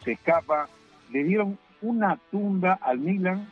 [0.04, 0.70] se escapa.
[1.12, 3.48] Le dieron una tunda al Milan,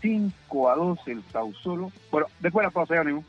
[0.00, 1.92] 5 a 2 el Sausolo.
[2.10, 3.24] Bueno, después la pausa, ánimo.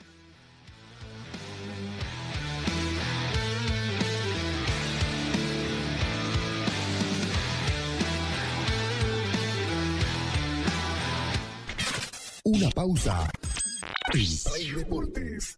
[12.44, 13.28] Una pausa.
[14.14, 15.58] En Deportes.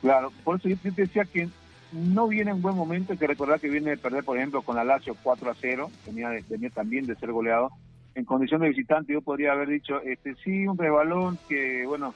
[0.00, 1.48] Claro, por eso yo te decía que
[1.92, 4.76] no viene en buen momento, hay que recordar que viene de perder, por ejemplo, con
[4.76, 7.70] la Lazio 4 a 0, venía, de- venía también de ser goleado.
[8.14, 12.14] En condición de visitante yo podría haber dicho, este sí, un rebalón, que bueno,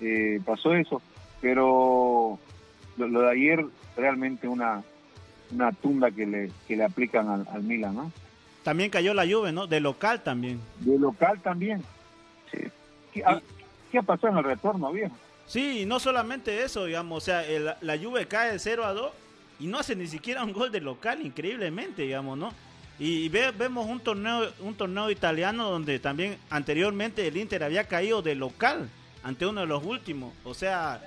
[0.00, 1.00] eh, pasó eso,
[1.40, 2.38] pero
[2.96, 3.64] lo, lo de ayer
[3.96, 4.82] realmente una
[5.52, 8.12] una tunda que le, que le aplican al, al Milan, ¿no?
[8.62, 9.66] También cayó la Juve, ¿no?
[9.66, 10.60] De local también.
[10.80, 11.82] De local también.
[12.52, 12.58] Sí.
[13.12, 13.40] ¿Qué, ha,
[13.90, 15.14] qué pasado en el retorno, viejo?
[15.46, 18.92] Sí, y no solamente eso, digamos, o sea, el- la Juve cae de 0 a
[18.92, 19.10] 2
[19.58, 22.52] y no hace ni siquiera un gol de local, increíblemente, digamos, ¿no?
[22.98, 28.20] Y ve- vemos un torneo, un torneo italiano donde también anteriormente el Inter había caído
[28.22, 28.88] de local
[29.22, 30.32] ante uno de los últimos.
[30.44, 31.00] O sea,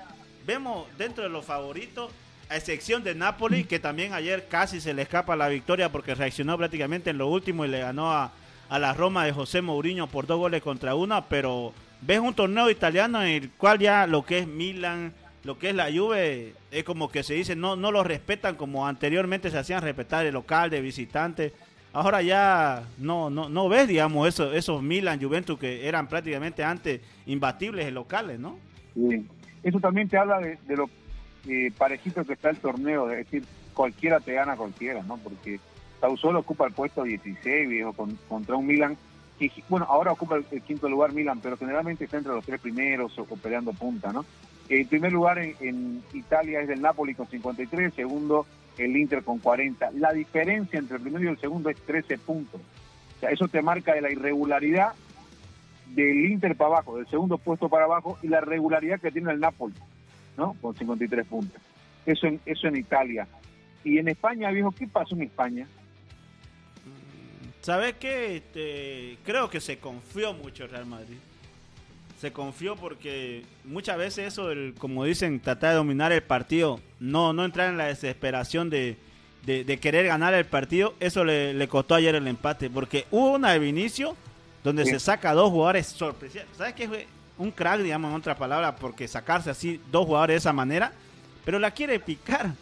[0.45, 2.11] vemos dentro de los favoritos,
[2.49, 6.57] a excepción de Napoli, que también ayer casi se le escapa la victoria porque reaccionó
[6.57, 8.31] prácticamente en lo último y le ganó a,
[8.69, 12.69] a la Roma de José Mourinho por dos goles contra una, pero ves un torneo
[12.69, 16.83] italiano en el cual ya lo que es Milan, lo que es la Juve, es
[16.83, 20.69] como que se dice, no, no lo respetan como anteriormente se hacían respetar de local,
[20.69, 21.53] de visitante.
[21.91, 27.01] Ahora ya no, no, no ves, digamos, eso, esos Milan, Juventus que eran prácticamente antes
[27.25, 28.57] imbatibles en locales, ¿no?
[28.95, 29.25] Sí.
[29.61, 30.89] Eso también te habla de, de lo
[31.47, 35.17] eh, parejito que está el torneo, es decir, cualquiera te gana cualquiera, ¿no?
[35.17, 35.59] Porque
[35.99, 38.97] Tausolo ocupa el puesto 16, viejo, con- contra un Milan
[39.39, 43.17] que, bueno, ahora ocupa el, quinto lugar Milan, pero generalmente está entre los tres primeros
[43.17, 44.25] o, peleando punta, ¿no?
[44.69, 48.45] El primer lugar en, en Italia es del Napoli con 53, segundo
[48.77, 49.91] el Inter con 40.
[49.93, 52.61] La diferencia entre el primero y el segundo es 13 puntos.
[53.17, 54.93] O sea, eso te marca de la irregularidad
[55.87, 59.39] del Inter para abajo, del segundo puesto para abajo y la regularidad que tiene el
[59.39, 59.73] Napoli,
[60.37, 60.55] ¿no?
[60.61, 61.61] Con 53 puntos.
[62.05, 63.27] Eso en, eso en Italia.
[63.83, 65.67] Y en España, viejo, ¿qué pasó en España?
[67.61, 68.37] ¿Sabes qué?
[68.37, 71.17] Este, creo que se confió mucho el Real Madrid.
[72.19, 77.33] Se confió porque muchas veces eso, del, como dicen, tratar de dominar el partido, no,
[77.33, 78.97] no entrar en la desesperación de,
[79.45, 82.69] de- de querer ganar el partido, eso le, le costó ayer el empate.
[82.69, 84.15] Porque hubo una de Vinicio
[84.63, 84.91] donde Sí.
[84.91, 86.47] se saca dos jugadores sorpresivos.
[86.57, 87.07] ¿Sabes qué?
[87.37, 90.91] Un crack, digamos, en otra palabra, porque sacarse así dos jugadores de esa manera,
[91.43, 92.53] pero la quiere picar.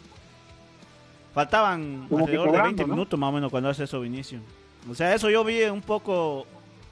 [1.34, 2.94] Faltaban Como alrededor de cobrando, 20 ¿no?
[2.94, 4.40] minutos más o menos cuando hace eso Vinicio.
[4.90, 6.46] O sea, eso yo vi un poco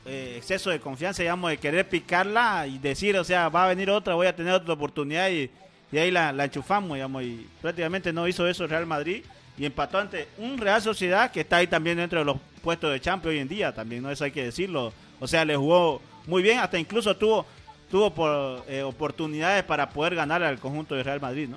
[0.07, 3.91] eh, exceso de confianza, digamos, de querer picarla y decir, o sea, va a venir
[3.91, 5.51] otra, voy a tener otra oportunidad y,
[5.93, 9.25] y ahí la, la enchufamos, digamos, y prácticamente no hizo eso el Real Madrid
[9.59, 13.01] y empató ante un Real Sociedad que está ahí también dentro de los puestos de
[13.01, 14.11] Champions hoy en día, también, ¿no?
[14.11, 14.93] Eso hay que decirlo.
[15.19, 17.45] O sea, le jugó muy bien, hasta incluso tuvo
[17.91, 21.57] tuvo por, eh, oportunidades para poder ganar al conjunto de Real Madrid, ¿no?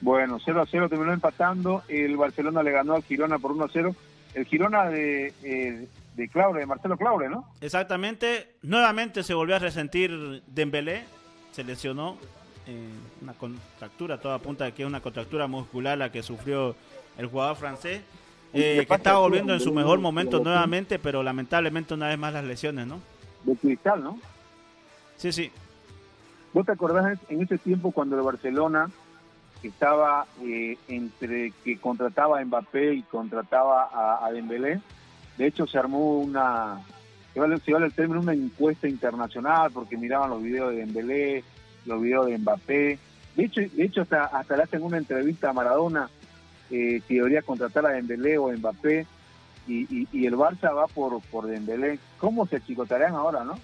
[0.00, 1.82] Bueno, 0 a 0 terminó empatando.
[1.88, 3.94] El Barcelona le ganó al Girona por 1 a 0.
[4.34, 7.46] El Girona de, eh, de Claure, de Marcelo Claure, ¿no?
[7.60, 11.04] Exactamente, nuevamente se volvió a resentir Dembélé,
[11.52, 12.16] se lesionó.
[12.66, 12.88] eh,
[13.20, 16.76] una contractura, toda apunta de que es una contractura muscular la que sufrió
[17.18, 18.02] el jugador francés,
[18.54, 22.44] eh, que está volviendo en su mejor momento nuevamente, pero lamentablemente una vez más las
[22.44, 23.00] lesiones, ¿no?
[23.42, 24.16] De cristal, ¿no?
[25.22, 25.52] Sí, sí.
[26.52, 28.90] ¿Vos te acordás en ese tiempo cuando el Barcelona
[29.62, 34.80] estaba eh, entre que contrataba a Mbappé y contrataba a, a Dembélé?
[35.38, 36.80] De hecho, se armó una,
[37.32, 41.44] se vale, el término, una encuesta internacional porque miraban los videos de Dembélé,
[41.86, 42.98] los videos de Mbappé.
[43.36, 46.10] De hecho, de hecho hasta, hasta le hacen una entrevista a Maradona
[46.68, 49.06] eh, si debería contratar a Dembélé o Mbappé
[49.68, 52.00] y, el Barça va por, por Dembélé.
[52.18, 53.54] ¿Cómo se chicotarían ahora, no?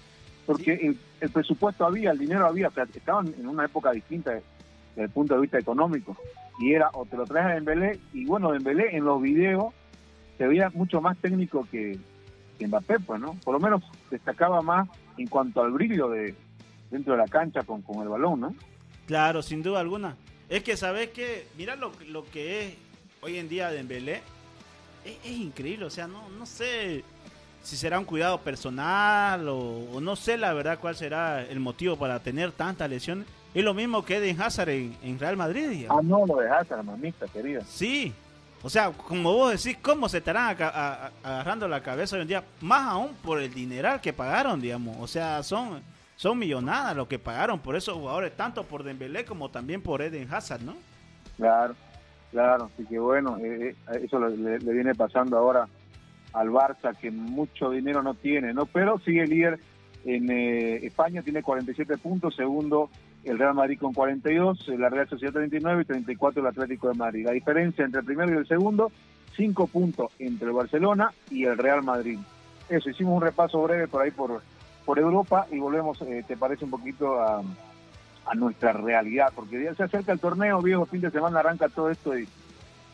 [0.49, 5.35] Porque el, presupuesto había, el dinero había, estaban en una época distinta desde el punto
[5.35, 6.17] de vista económico.
[6.59, 9.71] Y era, o te lo traes a Dembélé, y bueno, Dembélé en los videos
[10.39, 11.99] se veía mucho más técnico que,
[12.57, 13.35] que Mbappé, pues, ¿no?
[13.43, 16.33] Por lo menos destacaba más en cuanto al brillo de
[16.89, 18.55] dentro de la cancha con, con el balón, ¿no?
[19.05, 20.15] Claro, sin duda alguna.
[20.49, 21.45] Es que, ¿sabes qué?
[21.59, 22.73] Mira lo, lo que es
[23.21, 24.23] hoy en día Dembélé.
[25.05, 27.03] Es, es increíble, o sea, no, no sé
[27.69, 32.19] si será un cuidado personal o, no sé la verdad cuál será el motivo para
[32.19, 33.27] tener tantas lesiones.
[33.53, 35.85] Es lo mismo que Eden Hazard en, Real Madrid.
[35.87, 37.61] Ah, no, lo de Hazard, mamita querida.
[37.61, 38.11] Sí,
[38.63, 40.57] o sea, como vos decís, ¿cómo se estarán
[41.23, 42.43] agarrando la cabeza hoy en día?
[42.61, 44.97] Más aún por el dineral que pagaron, digamos.
[44.99, 45.81] O sea, son,
[46.15, 50.27] son millonadas lo que pagaron por esos jugadores, tanto por Dembélé como también por Eden
[50.33, 50.75] Hazard, ¿no?
[51.37, 51.75] Claro,
[52.31, 52.71] claro.
[52.73, 55.67] Así que bueno, eh, eh, eso le, viene pasando ahora
[56.33, 58.65] al Barça, que mucho dinero no tiene, ¿no?
[58.65, 59.59] Pero sigue líder
[60.05, 62.89] en eh, España, tiene 47 puntos, segundo
[63.23, 67.25] el Real Madrid con 42, la Real Sociedad 39 y 34 el Atlético de Madrid.
[67.25, 68.91] La diferencia entre el primero y el segundo,
[69.35, 72.17] 5 puntos entre el Barcelona y el Real Madrid.
[72.69, 74.41] Eso, hicimos un repaso breve por ahí por,
[74.85, 77.41] por Europa y volvemos, eh, ¿te parece un poquito a,
[78.25, 79.33] a, nuestra realidad?
[79.35, 82.27] Porque ya se acerca el torneo, viejo, fin de semana arranca todo esto y,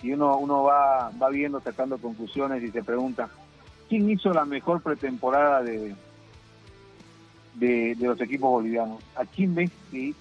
[0.01, 3.29] y uno, uno va, va viendo, sacando conclusiones y se pregunta,
[3.89, 5.95] ¿quién hizo la mejor pretemporada de,
[7.55, 9.01] de, los equipos bolivianos.
[9.15, 10.13] ¿A quién ves que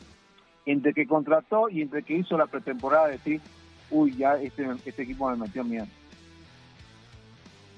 [0.67, 3.41] entre que contrató y entre que hizo la pretemporada decir,
[3.91, 5.87] uy, ya este, este equipo me metió miedo?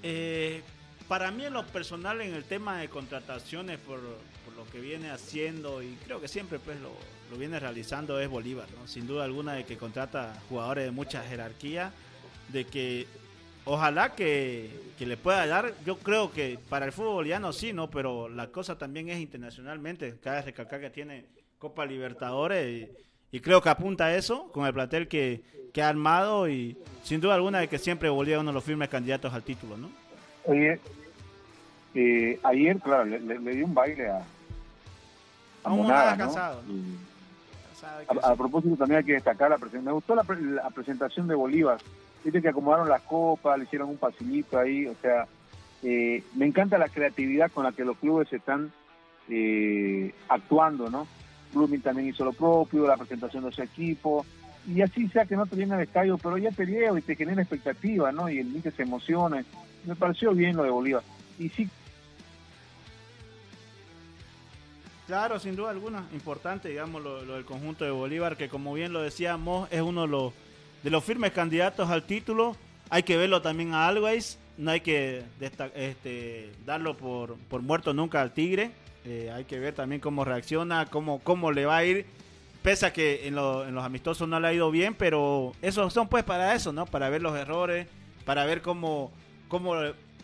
[0.03, 0.63] Eh,
[1.09, 5.83] para mí en lo personal en el tema de contrataciones por, lo que viene haciendo
[5.83, 6.91] y creo que siempre pues lo,
[7.31, 8.89] lo, viene realizando es Bolívar, ¿no?
[8.89, 11.93] sin duda alguna de que contrata jugadores de mucha jerarquía,
[12.49, 13.07] de que
[13.67, 17.91] ojalá que, le pueda dar, yo creo que para el fútbol boliviano sí, ¿no?
[17.91, 21.27] Pero la cosa también es internacionalmente, cada recalcar que tiene
[21.59, 22.89] Copa Libertadores
[23.31, 25.43] y, creo que apunta a eso con el plantel que,
[25.77, 29.35] ha armado y sin duda alguna de que siempre Bolivia uno de los firmes candidatos
[29.35, 29.91] al título, ¿no?
[30.47, 30.81] Oye,
[31.95, 34.23] eh, ayer, claro, le, di un baile a,
[35.65, 36.35] a Monada, ¿no?
[38.23, 40.25] A, propósito también hay que destacar la presentación, me gustó la,
[40.63, 41.79] la presentación de Bolívar,
[42.27, 45.29] Viste que acomodaron las copas, le hicieron un pasillito ahí, o sea,
[45.85, 48.73] eh, me encanta la creatividad con la que los clubes están
[49.29, 51.07] eh, actuando, ¿no?
[51.53, 54.27] Blooming también hizo lo propio, la presentación de su equipo,
[54.67, 57.15] y así sea que no te viene al estadio, pero ya te lleva y te
[57.15, 58.29] genera expectativa, ¿no?
[58.29, 59.45] Y el niño se emociona.
[59.87, 61.03] Me pareció bien lo de Bolívar.
[61.39, 61.69] Y sí.
[65.07, 69.01] Claro, sin duda alguna, importante, digamos, lo del conjunto de Bolívar, que como bien lo
[69.01, 70.33] decíamos, es uno de los
[70.87, 72.57] de los firmes candidatos al título.
[72.91, 74.39] Hay que verlo también a Always.
[74.57, 75.25] No hay que
[75.75, 78.71] este, darlo por, muerto nunca al Tigre.
[79.05, 82.07] Eh, hay que ver también cómo reacciona, cómo, cómo le va a ir.
[82.63, 86.07] Pese a que en, en, los amistosos no le ha ido bien, pero esos son
[86.07, 86.87] pues para eso, ¿no?
[86.87, 87.89] Para ver los errores,
[88.25, 89.11] para ver cómo,
[89.49, 89.75] cómo,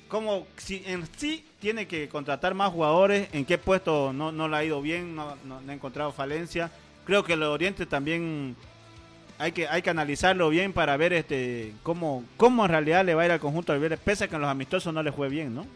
[0.09, 4.57] cómo si en sí tiene que contratar más jugadores, en qué puesto no, no le
[4.57, 6.71] ha ido bien, no, no, ha encontrado falencia.
[7.05, 8.57] Creo que el Oriente también
[9.39, 13.23] hay que, hay que analizarlo bien para ver este cómo, cómo en realidad le va
[13.23, 15.29] a ir al conjunto de Vélez, pese a que en los amistosos no le fue
[15.29, 15.67] bien, ¿no?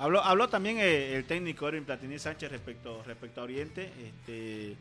[0.00, 3.92] Habló, habló también eh, el, técnico Erwin Platini Sánchez respecto, respecto a Oriente.
[4.02, 4.74] Este,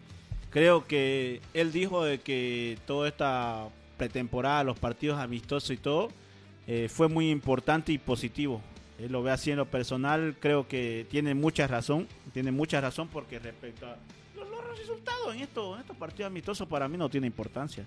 [0.50, 6.10] creo que él dijo de que toda esta pretemporada, los partidos amistosos y todo,
[6.68, 8.62] eh, fue muy importante y positivo
[9.00, 13.08] él lo ve así en lo personal, creo que tiene mucha razón, tiene mucha razón
[13.08, 13.98] porque respecto a
[14.36, 17.86] los, resultados en, esto, en estos partidos amistosos para mí no tiene importancia.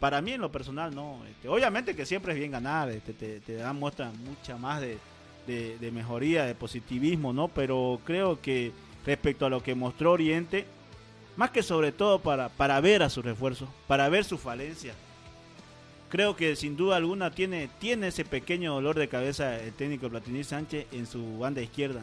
[0.00, 1.20] Para mí en lo personal no.
[1.28, 4.98] Este, obviamente que siempre es bien ganar, este, te, te dan muestra mucha más de,
[5.46, 7.48] de, mejoría, de positivismo, ¿no?
[7.48, 8.72] Pero creo que
[9.04, 10.66] respecto a lo que mostró Oriente,
[11.38, 14.92] más que sobre todo para, para ver a sus refuerzos, para ver su falencia,
[16.08, 20.42] creo que sin duda alguna tiene, tiene ese pequeño dolor de cabeza el técnico Platini
[20.42, 22.02] Sánchez en su banda izquierda,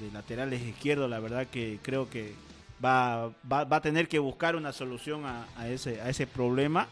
[0.00, 1.10] de, laterales izquierdos.
[1.10, 2.32] La verdad que creo que
[2.82, 6.88] va, va, a tener que buscar una solución a, ese, a ese problema,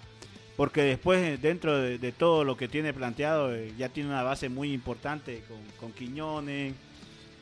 [0.54, 4.50] porque después eh, dentro de, todo lo que tiene planteado eh, ya tiene una base
[4.50, 6.74] muy importante con, con Quiñones.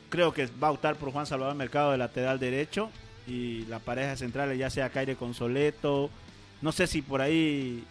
[0.07, 2.89] Creo que va a optar por Juan Salvador Mercado de lateral derecho
[3.27, 6.09] y la pareja central ya sea Caire Consoleto.
[6.61, 7.83] No sé si por ahí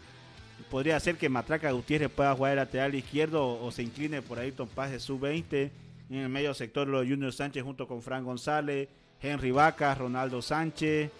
[0.70, 4.68] podría ser que Matraca Gutiérrez pueda jugar lateral izquierdo o, se incline por ahí Tom
[4.68, 5.70] Paz de sub-20.
[6.08, 8.88] En el medio sector los Junior Sánchez junto con Fran González,
[9.20, 11.10] Henry Vaca, Ronaldo Sánchez.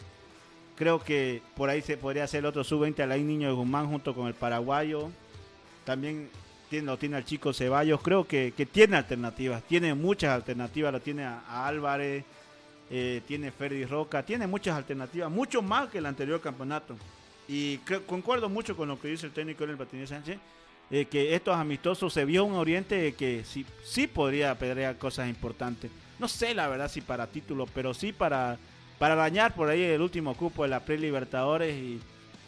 [0.76, 4.28] Creo que por ahí se podría hacer otro sub-20 Alain Niño de Guzmán junto con
[4.28, 5.10] el paraguayo.
[5.84, 6.28] También
[6.68, 8.00] tiene, lo tiene al chico Ceballos.
[8.02, 10.92] Creo que, tiene alternativas, tiene muchas alternativas.
[10.92, 12.24] Lo tiene a, Álvarez,
[12.91, 16.97] eh, tiene Ferdi Roca, tiene muchas alternativas, mucho más que el anterior campeonato.
[17.49, 20.39] Y concuerdo mucho con lo que dice el técnico en el Batinés Sánchez,
[20.91, 25.91] eh, que estos amistosos se vio un Oriente que sí, sí podría pelear cosas importantes.
[26.18, 28.57] No sé la verdad si para título, pero sí para,
[28.99, 32.01] para dañar por ahí el último cupo de la Pre-Libertadores y,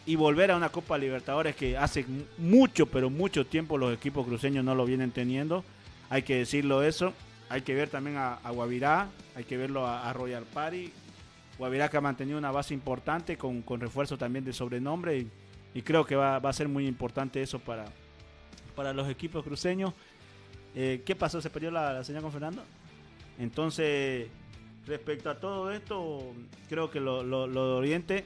[0.06, 2.06] y volver a una Copa Libertadores que hace
[2.38, 5.64] mucho, pero mucho tiempo los equipos cruceños no lo vienen teniendo.
[6.08, 7.12] Hay que decirlo eso.
[7.50, 10.92] Hay que ver también a, Guavirá, hay que verlo a, a Royal Party,
[11.58, 15.26] Guavirá que ha mantenido una base importante con, refuerzo también de sobrenombre
[15.74, 17.84] y, creo que va, a ser muy importante eso para,
[18.74, 19.92] para los equipos cruceños.
[20.74, 21.40] Eh, ¿Qué pasó?
[21.40, 22.62] ¿Se perdió la, señal con Fernando?
[23.38, 24.28] Entonces,
[24.86, 26.32] respecto a todo esto,
[26.68, 28.24] creo que lo, de Oriente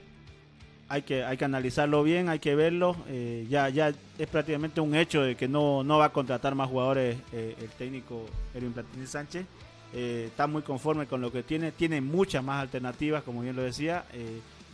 [0.93, 2.95] hay que, hay que analizarlo bien, hay que verlo.
[3.09, 6.69] Eh, ya, ya es prácticamente un hecho de que no, no va a contratar más
[6.69, 9.47] jugadores eh, el técnico Erwin Platini Sánchez.
[9.95, 13.63] Eh, está muy conforme con lo que tiene, tiene muchas más alternativas, como bien lo
[13.63, 14.05] decía,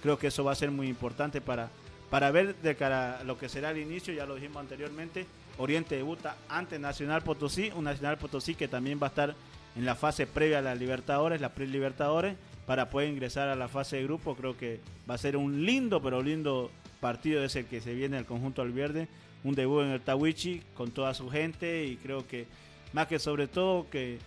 [0.03, 1.71] creo que eso va a ser muy importante para,
[2.11, 5.25] para ver de cara a lo que será el inicio, ya lo dijimos anteriormente,
[5.57, 9.35] Oriente debuta ante Nacional Potosí, un Nacional Potosí que también va a estar
[9.77, 12.37] en la fase previa a la Libertadores, la pre-Libertadores,
[12.69, 16.03] para poder ingresar a la fase de grupo, creo que va a ser un lindo,
[16.03, 19.09] pero lindo partido ese que se viene el conjunto al verde,
[19.43, 22.47] un debut en el Tawichi con toda su gente y creo que
[22.93, 24.19] más que sobre todo que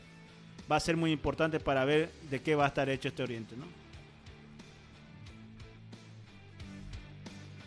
[0.70, 3.56] va a ser muy importante para ver de qué va a estar hecho este Oriente.
[3.56, 3.66] ¿no?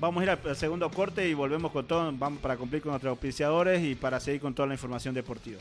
[0.01, 3.13] Vamos a ir al segundo corte y volvemos con todo, vamos para cumplir con nuestros
[3.13, 5.61] auspiciadores y para seguir con toda la información deportiva.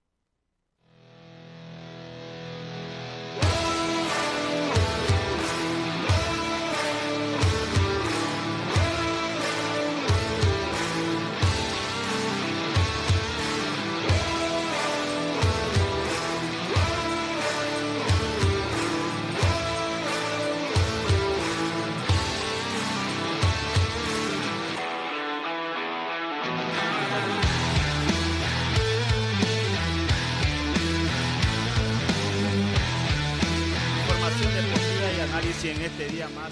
[35.63, 36.51] Este día más,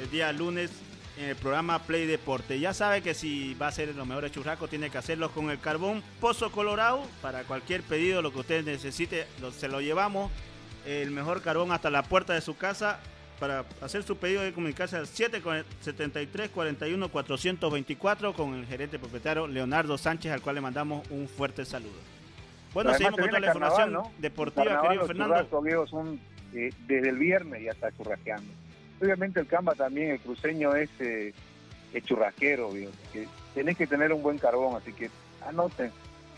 [0.00, 0.70] el día lunes,
[1.18, 2.58] en el programa Play Deporte.
[2.58, 5.60] Ya sabe que si va a ser los mejores churrascos, tiene que hacerlo con el
[5.60, 7.02] carbón Pozo Colorado.
[7.20, 10.32] Para cualquier pedido, lo que usted necesite, se lo llevamos.
[10.86, 12.98] El mejor carbón hasta la puerta de su casa.
[13.38, 19.98] para hacer su pedido de comunicarse al 773 41 424 con el gerente propietario Leonardo
[19.98, 21.92] Sánchez, al cual le mandamos un fuerte saludo.
[22.72, 25.86] Bueno, seguimos con toda la información deportiva, querido Fernando.
[25.86, 26.18] Son,
[26.54, 28.50] eh, desde el viernes ya está churrasqueando.
[29.00, 31.32] Obviamente el Camba también, el cruceño es, eh,
[32.04, 32.70] churrasquero,
[33.12, 35.10] que tenés que tener un buen carbón, así que
[35.46, 35.90] anoten,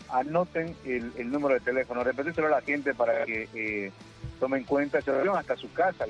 [0.09, 3.91] anoten el, número de teléfono, repetíselo a la gente para que eh,
[4.39, 6.05] tomen cuenta, se lo hasta su casa,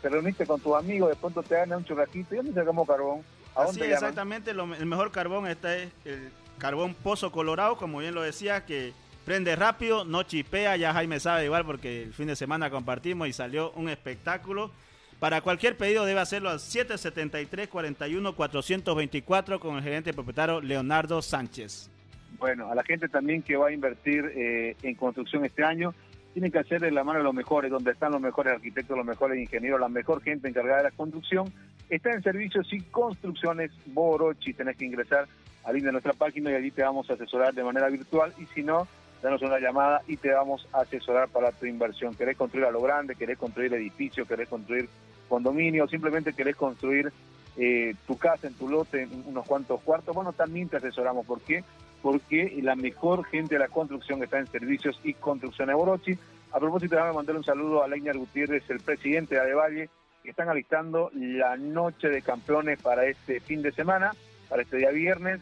[0.00, 3.22] te, reuniste con tus amigos, de pronto te dan un churrasquito y ¿dónde sacamos carbón?
[3.54, 8.22] ¿A Así exactamente, el mejor carbón está es el carbón Pozo Colorado, como bien lo
[8.22, 8.92] decía, que
[9.24, 13.32] prende rápido, no chipea, ya Jaime sabe igual porque el fin de semana compartimos y
[13.32, 14.70] salió un espectáculo.
[15.18, 21.90] Para cualquier pedido debe hacerlo al 773 41 424 con el gerente propietario Leonardo Sánchez.
[22.38, 25.94] Bueno, a la gente también que va a invertir eh, en construcción este año,
[26.34, 29.06] tiene que hacer de la mano de los mejores, donde están los mejores arquitectos, los
[29.06, 31.50] mejores ingenieros, la mejor gente encargada de la construcción.
[31.88, 34.52] Está en servicios y construcciones Borochi.
[34.52, 35.28] Tenés que ingresar
[35.62, 38.34] al link de nuestra página y allí te vamos a asesorar de manera virtual.
[38.36, 38.88] Y si no,
[39.24, 42.14] danos una llamada y te vamos a asesorar para tu inversión.
[42.14, 43.16] ¿Querés construir a lo grande?
[43.16, 44.28] ¿Querés construir edificios?
[44.28, 44.88] ¿Querés construir
[45.28, 45.88] condominio?
[45.88, 47.12] Simplemente querés construir
[47.56, 50.14] eh, tu casa en tu lote, en unos cuantos cuartos.
[50.14, 51.26] Bueno, también te asesoramos.
[51.26, 51.64] ¿Por qué?
[52.04, 56.18] porque la mejor gente de la construcción está en servicios y construcción de Borochi.
[56.52, 59.88] A propósito, déjame mandar un saludo a Leñar Gutiérrez, el presidente de Adevalle,
[60.22, 64.12] que están alistando la noche de campeones para este fin de semana,
[64.50, 65.40] para este día viernes,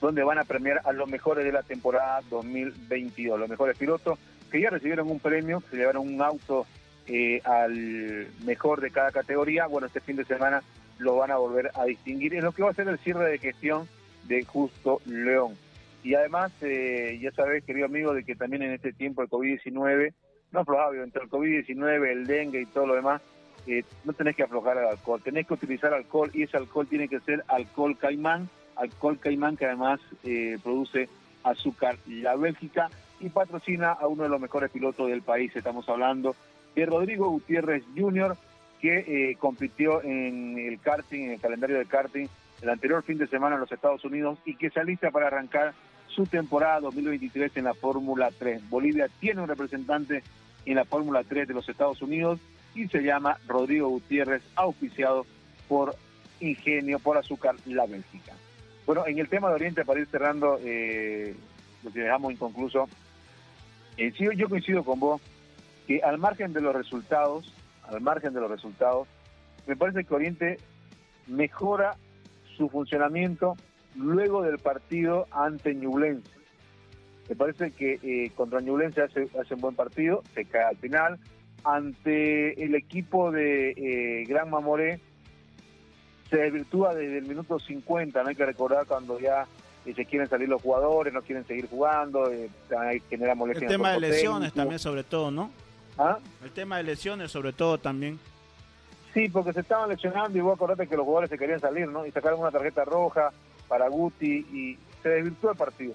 [0.00, 4.18] donde van a premiar a los mejores de la temporada 2022, los mejores pilotos
[4.50, 6.66] que ya recibieron un premio, se llevaron un auto
[7.06, 9.66] eh, al mejor de cada categoría.
[9.66, 10.62] Bueno, este fin de semana
[10.98, 12.34] lo van a volver a distinguir.
[12.34, 13.88] Es lo que va a ser el cierre de gestión
[14.24, 15.56] de Justo León.
[16.02, 20.12] Y además, eh, ya sabes, querido amigo, de que también en este tiempo el COVID-19,
[20.52, 23.20] no aflojado, entre el COVID-19, el dengue y todo lo demás,
[23.66, 27.08] eh, no tenés que aflojar el alcohol, tenés que utilizar alcohol y ese alcohol tiene
[27.08, 31.08] que ser alcohol caimán, alcohol caimán que además eh, produce
[31.42, 31.96] azúcar.
[32.06, 36.36] La Bélgica y patrocina a uno de los mejores pilotos del país, estamos hablando
[36.74, 38.36] de Rodrigo Gutiérrez Jr.,
[38.80, 42.28] que compitió en el karting, en el calendario de karting
[42.62, 45.74] el anterior fin de semana en los Estados Unidos y que se alista para arrancar
[46.08, 48.68] su temporada 2023 en la Fórmula 3.
[48.70, 50.22] Bolivia tiene un representante
[50.64, 52.40] en la Fórmula 3 de los Estados Unidos
[52.74, 55.26] y se llama Rodrigo Gutiérrez, auspiciado
[55.68, 55.94] por
[56.40, 58.32] Ingenio, por Azúcar, la Bélgica.
[58.86, 61.34] Bueno, en el tema de Oriente, para ir cerrando, eh,
[61.82, 62.88] lo que dejamos inconcluso,
[63.96, 65.20] eh, yo coincido con vos
[65.88, 67.52] que al margen de los resultados,
[67.88, 69.08] al margen de los resultados,
[69.66, 70.58] me parece que Oriente
[71.26, 71.96] mejora
[72.56, 73.56] su funcionamiento
[73.96, 76.30] luego del partido ante Ñublense.
[77.28, 81.18] Me parece que eh, contra Ñublense hace un buen partido, se cae al final.
[81.64, 85.00] Ante el equipo de eh, Gran Mamoré,
[86.30, 88.22] se desvirtúa desde el minuto 50.
[88.22, 89.46] No hay que recordar cuando ya
[89.84, 92.50] eh, se quieren salir los jugadores, no quieren seguir jugando, eh,
[93.08, 93.66] genera molestia.
[93.66, 95.50] El tema de lesiones también, sobre todo, ¿no?
[95.98, 96.18] ¿Ah?
[96.44, 98.18] El tema de lesiones, sobre todo, también.
[99.14, 102.04] Sí, porque se estaban lesionando y vos acordate que los jugadores se querían salir, ¿no?
[102.04, 103.30] Y sacaron una tarjeta roja
[103.68, 105.94] para Guti y se desvirtuó el partido,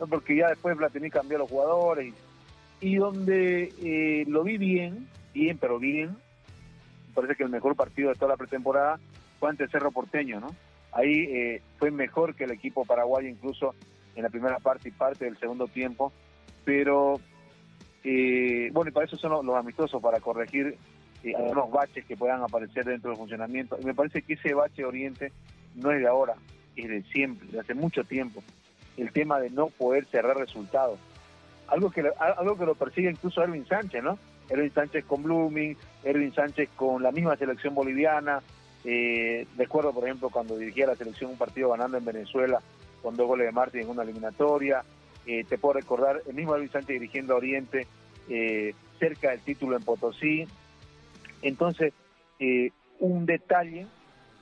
[0.00, 0.06] ¿no?
[0.06, 2.14] Porque ya después Platini cambió a los jugadores
[2.80, 6.16] y, donde eh, lo vi bien, bien, pero bien,
[7.14, 8.98] parece que el mejor partido de toda la pretemporada
[9.42, 10.54] fue ante Cerro Porteño, ¿no?
[10.92, 13.74] Ahí eh, fue mejor que el equipo paraguayo incluso
[14.14, 16.12] en la primera parte y parte del segundo tiempo,
[16.64, 17.18] pero
[18.04, 20.78] eh, bueno, y para eso son los amistosos, para corregir
[21.24, 23.76] eh, algunos baches que puedan aparecer dentro del funcionamiento.
[23.80, 25.32] Y me parece que ese bache Oriente
[25.74, 26.34] no es de ahora,
[26.76, 28.44] es de siempre, de hace mucho tiempo.
[28.96, 31.00] El tema de no poder cerrar resultados.
[31.66, 32.04] Algo que,
[32.38, 34.20] algo que lo persigue incluso Erwin Sánchez, ¿no?
[34.48, 38.40] Erwin Sánchez con Blooming, Erwin Sánchez con la misma selección boliviana.
[38.84, 42.60] Eh, recuerdo, por ejemplo, cuando dirigía la selección un partido ganando en Venezuela
[43.02, 44.84] con dos goles de Martín en una eliminatoria.
[45.26, 47.86] Eh, te puedo recordar el mismo Erwin Sánchez dirigiendo a Oriente
[48.28, 50.46] eh, cerca del título en Potosí,
[51.42, 51.92] entonces,
[52.38, 52.70] eh,
[53.00, 53.86] un detalle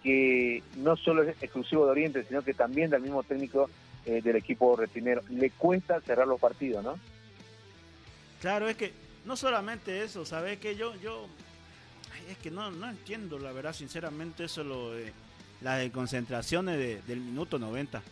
[0.02, 3.68] que no solo es exclusivo de Oriente, sino que también del mismo técnico
[4.06, 5.22] eh, del equipo retinero.
[5.30, 6.98] Le cuesta cerrar los partidos, ¿no?
[8.40, 8.92] Claro, es que
[9.24, 10.58] no solamente eso, ¿sabes?
[10.58, 11.26] Que yo, yo,
[12.28, 15.12] es que no, no entiendo, la verdad, sinceramente, eso lo de
[15.60, 18.02] las concentraciones del minuto 90.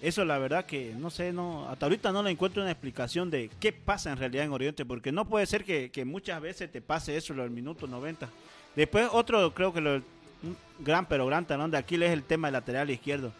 [0.00, 3.48] Eso la verdad que no sé, no hasta ahorita no le encuentro una explicación de
[3.60, 7.16] qué pasa en realidad en Oriente, porque no puede ser que, muchas veces te pase
[7.16, 8.28] eso en el minuto 90.
[8.74, 12.48] Después otro, creo que lo, un gran pero gran talón de Aquiles es el tema
[12.48, 13.32] del lateral izquierdo.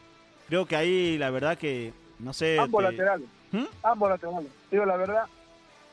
[0.48, 2.60] Creo que ahí la verdad que, no sé...
[2.60, 3.64] Ambos laterales, ¿Mm?
[3.82, 4.52] ambos laterales.
[4.70, 5.24] Digo la verdad,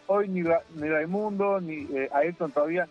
[0.05, 2.87] hoy ni, ni Raimundo ni eh, Ayrton todavía,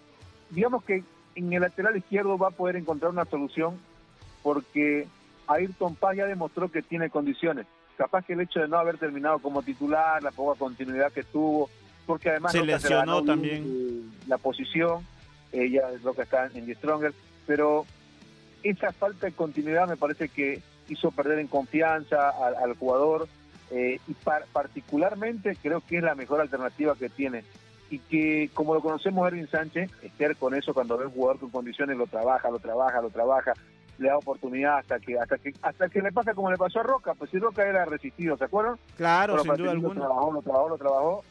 [0.50, 1.02] digamos que
[1.34, 3.78] en el lateral izquierdo va a poder encontrar una solución
[4.42, 5.06] porque
[5.46, 7.66] Ayrton Paz ya demostró que tiene condiciones.
[7.96, 11.68] Capaz que el hecho de no haber terminado como titular, la poca continuidad que tuvo,
[12.06, 14.10] porque además se lesionó también.
[14.26, 15.04] la posición,
[15.52, 17.12] ella es lo que está en The Stronger,
[17.46, 17.84] pero
[18.62, 23.28] esa falta de continuidad me parece que hizo perder en confianza al, al jugador
[23.70, 27.44] eh, y par- particularmente creo que es la mejor alternativa que tiene
[27.90, 31.50] y que como lo conocemos Erwin Sánchez, estar con eso cuando ve un jugador con
[31.50, 33.52] condiciones lo trabaja, lo trabaja, lo trabaja,
[33.98, 36.82] le da oportunidad hasta que hasta que hasta que le pasa como le pasó a
[36.82, 38.76] Roca, pues si Roca era resistido, ¿se acuerdan?
[38.96, 40.00] Claro, Pero sin duda Martín lo alguna.
[40.06, 41.24] trabajó, lo trabajó, lo trabajó,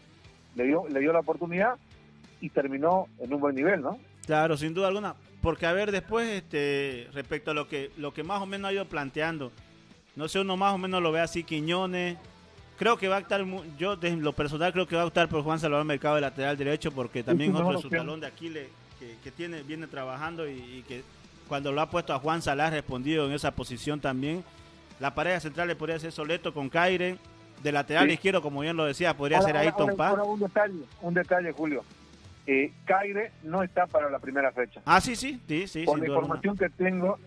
[0.56, 1.76] le dio le dio la oportunidad
[2.42, 4.00] y terminó en un buen nivel, ¿no?
[4.26, 5.16] Claro, sin duda alguna.
[5.42, 8.74] Porque a ver, después, este, respecto a lo que, lo que más o menos ha
[8.74, 9.52] ido planteando,
[10.16, 12.18] no sé, uno más o menos lo ve así, Quiñones.
[12.78, 15.28] Creo que va a estar, mu- yo de lo personal creo que va a optar
[15.30, 18.68] por Juan Salvador Mercado de lateral derecho, porque también otro de su talón de Aquiles
[19.00, 21.04] que, que tiene, viene trabajando y, y que
[21.48, 24.44] cuando lo ha puesto a Juan Salah ha respondido en esa posición también.
[25.00, 27.18] La pareja central le podría ser Soleto con Caire.
[27.64, 28.14] De lateral Sí.
[28.14, 30.16] izquierdo, como bien lo decía, podría Ahora- ser Ayrton Paz.
[30.24, 31.84] un detalle, un detalle, Julio.
[32.46, 34.80] Eh, Caire no está para la primera fecha.
[34.86, 35.84] Ah, sí, sí, sí, sí.
[35.84, 36.38] Por sin la duda alguna.
[36.38, 37.18] información que tengo,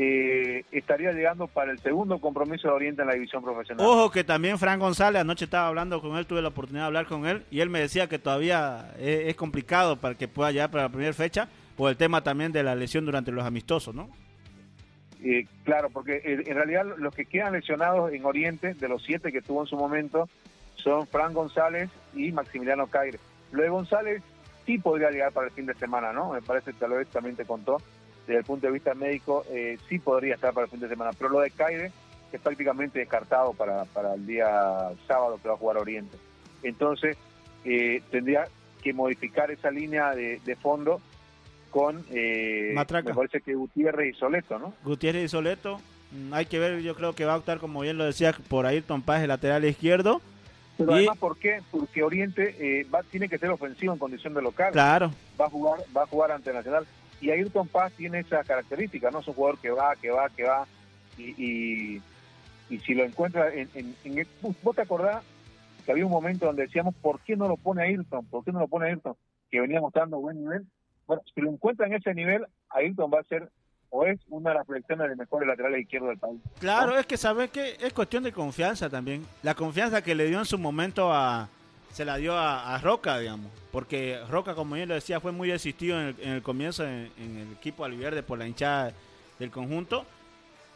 [0.00, 3.84] eh, estaría llegando para el segundo compromiso de Oriente en la división profesional.
[3.84, 7.06] Ojo que también Fran González, anoche estaba hablando con él, tuve la oportunidad de hablar
[7.06, 10.70] con él y él me decía que todavía es, es complicado para que pueda llegar
[10.70, 14.08] para la primera fecha por el tema también de la lesión durante los amistosos, ¿no?
[15.20, 19.42] Eh, claro, porque en realidad los que quedan lesionados en Oriente, de los siete que
[19.42, 20.28] tuvo en su momento,
[20.76, 23.18] son Fran González y Maximiliano Caire.
[23.50, 24.22] Lo de González
[24.64, 26.32] sí podría llegar para el fin de semana, ¿no?
[26.32, 27.78] Me parece que tal vez también te contó,
[28.28, 31.10] desde el punto de vista médico, eh, sí podría estar para el fin de semana.
[31.16, 31.90] Pero lo de Caire
[32.30, 34.46] es prácticamente descartado para, para el día
[35.08, 36.16] sábado que va a jugar Oriente.
[36.62, 37.16] Entonces,
[37.64, 38.46] eh, tendría
[38.82, 41.00] que modificar esa línea de, de fondo
[41.70, 43.08] con, eh, Matraca.
[43.08, 44.74] me parece que Gutiérrez y Soleto, ¿no?
[44.84, 45.80] Gutiérrez y Soleto,
[46.12, 48.66] mm, hay que ver, yo creo que va a optar, como bien lo decía, por
[48.66, 50.20] Ayrton Paz, el lateral izquierdo.
[50.76, 51.60] Pero Y- además, ¿por qué?
[51.70, 54.70] Porque Oriente eh, va, tiene que ser ofensivo en condición de local.
[54.72, 55.10] Claro,
[55.40, 56.86] Va a jugar va a jugar ante Nacional.
[57.20, 59.20] Y Ayrton Paz tiene esa característica, ¿no?
[59.20, 60.66] Es un jugador que va, que va, que va.
[61.16, 62.00] Y,
[62.68, 63.96] y, si lo encuentra en,
[64.62, 65.24] ¿Vos te acordás
[65.84, 68.24] que había un momento donde decíamos, ¿por qué no lo pone Ayrton?
[68.26, 69.16] ¿Por qué no lo pone Ayrton?
[69.50, 70.66] Que venía mostrando buen nivel.
[71.06, 73.50] Bueno, si lo encuentra en ese nivel, Ayrton va a ser
[73.90, 76.40] o es una de las proyecciones de mejores laterales izquierdos del país.
[76.60, 79.24] claro, es que sabes que es cuestión de confianza también.
[79.42, 81.48] La confianza que le dio en su momento a,
[81.92, 86.00] se la dio a, Roca, digamos, porque Roca, como bien lo decía, fue muy existido
[86.00, 88.92] en el, en el comienzo en, el equipo aliverde por la hinchada
[89.38, 90.04] del conjunto.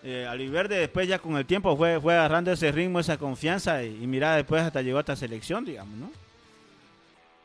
[0.04, 4.02] Eh, Aliverde después ya con el tiempo fue, fue agarrando ese ritmo, esa confianza y,
[4.02, 6.10] y mira, después hasta llegó a esta selección, digamos, ¿no?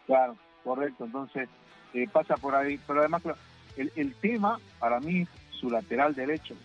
[0.08, 1.06] Claro, correcto.
[1.06, 1.48] Entonces,
[1.94, 2.80] eh, pasa por ahí.
[2.88, 3.22] Pero además,
[3.76, 6.56] el tema para mí es su lateral derecho.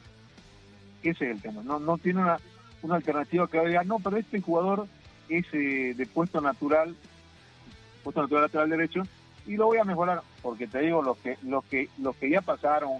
[1.02, 1.62] Ese es el tema.
[1.62, 2.38] No, no tiene una,
[2.82, 4.86] una alternativa que diga, no, pero este jugador
[5.38, 6.94] es eh, de puesto natural,
[8.04, 9.02] puesto natural lateral derecho,
[9.46, 12.40] y lo voy a mejorar, porque te digo, los que, los que, los que ya
[12.40, 12.92] pasaron,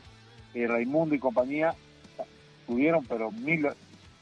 [0.55, 1.75] eh, Raimundo y compañía,
[2.67, 3.67] tuvieron, pero mil,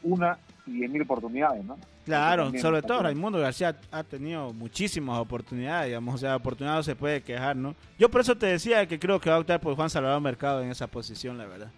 [0.02, 1.78] una y diez mil oportunidades, ¿no?
[2.04, 6.82] Claro, También, sobre todo Raimundo García ha tenido muchísimas oportunidades, digamos, o sea, oportunidad no
[6.82, 7.74] se puede quejar, ¿no?
[7.98, 10.62] Yo por eso te decía que creo que va a optar por Juan Salvador Mercado
[10.62, 11.70] en esa posición, la verdad.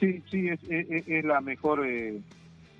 [0.00, 2.20] Sí, sí, es, es, es- la mejor eh,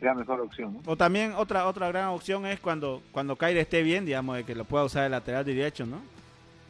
[0.07, 0.93] la mejor opción, ¿no?
[0.93, 4.55] O también otra otra gran opción es cuando cuando Caire esté bien, digamos, de que
[4.55, 6.01] lo pueda usar de lateral derecho, ¿no?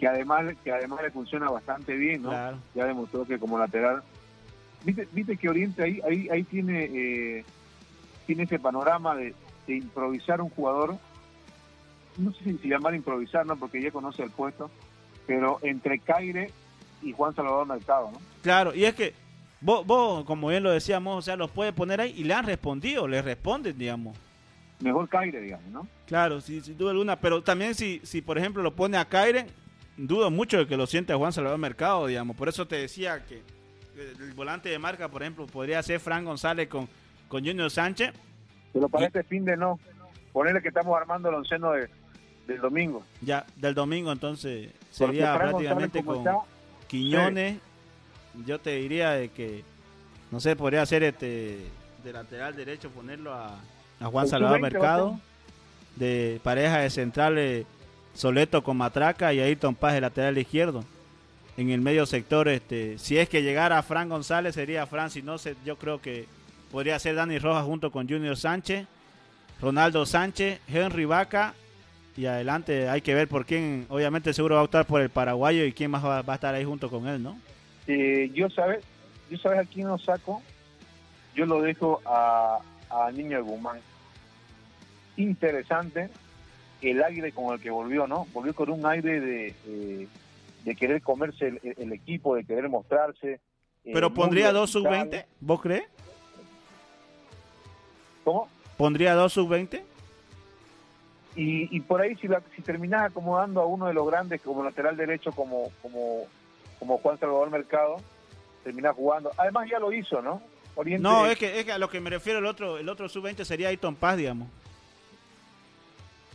[0.03, 2.31] que además que además le funciona bastante bien, ¿no?
[2.31, 2.59] Claro.
[2.75, 4.03] Ya demostró que como lateral,
[4.85, 7.45] viste, viste que Oriente ahí ahí ahí tiene eh,
[8.27, 9.33] tiene ese panorama de,
[9.69, 10.97] de improvisar un jugador,
[12.19, 14.73] no sé si llamar improvisar, no, porque ya conoce el puesto,
[15.25, 16.51] pero entre Caire
[17.01, 18.19] y Juan Salvador Mercado, ¿no?
[18.43, 19.15] Claro, y es que
[19.63, 22.45] vos, vos, como bien lo decíamos, o sea, los puede poner ahí y le han
[22.45, 24.17] respondido, le responden, digamos.
[24.81, 25.87] Mejor Caire, digamos, ¿no?
[26.07, 29.47] Claro, sí, sin duda alguna, pero también si, si por ejemplo lo pone a Caire,
[29.97, 32.37] dudo mucho de que lo siente a Juan Salvador Mercado, digamos.
[32.37, 33.43] Por eso te decía que
[33.97, 36.89] el, volante de marca, por ejemplo, podría ser Fran González con,
[37.29, 38.13] con Junior Sánchez.
[38.73, 39.79] Pero para este fin de no,
[40.33, 41.89] ponerle que estamos armando el onceno de,
[42.47, 43.05] del domingo.
[43.21, 46.25] Ya del domingo, entonces sería prácticamente con
[46.89, 47.59] Quiñones.
[48.47, 49.65] Yo te diría de que,
[50.31, 51.67] no sé, podría ser este
[52.03, 53.59] de lateral derecho ponerlo a,
[54.01, 55.21] a Juan Salvador sub-20 va a Mercado,
[55.97, 57.67] de pareja de centrales
[58.15, 60.85] Soleto con Matraca y Ayrton Paz de lateral izquierdo.
[61.57, 65.39] En el medio sector, este, si es que llegara Fran González, sería Fran, si no,
[65.39, 66.27] se, yo creo que
[66.71, 68.87] podría ser Dani Rojas junto con Junior Sánchez,
[69.61, 71.55] Ronaldo Sánchez, Henry Vaca
[72.17, 75.65] y adelante hay que ver por quién, obviamente seguro va a optar por el paraguayo
[75.65, 77.39] y quién más va, va a estar ahí junto con él, ¿no?
[77.87, 78.85] Eh, yo sabes,
[79.31, 80.43] yo sabes a quién lo saco,
[81.35, 82.59] yo lo dejo a,
[82.91, 83.81] a Niño de Guzmán.
[85.17, 86.09] Interesante
[86.81, 88.27] el aire con el que volvió, ¿no?
[88.33, 90.09] Volvió con un aire de, eh,
[90.65, 93.35] de querer comerse el, el equipo, de querer mostrarse.
[93.85, 95.09] eh, Pero pondría dos vertical.
[95.11, 95.85] sub-20, ¿vos crees?
[98.25, 98.49] ¿Cómo?
[98.77, 99.83] ¿Pondría dos sub-20?
[101.35, 104.63] Y, y por ahí si, la, si terminás acomodando a uno de los grandes como
[104.63, 106.27] lateral derecho como como
[106.83, 107.99] como Juan Salvador Mercado,
[108.65, 109.31] terminás jugando.
[109.37, 110.43] Además ya lo hizo, ¿no?
[110.75, 113.09] Oriente, No, es que, es que a lo que me refiero el otro, el otro
[113.09, 114.49] sub-20 sería Ayton Paz, digamos.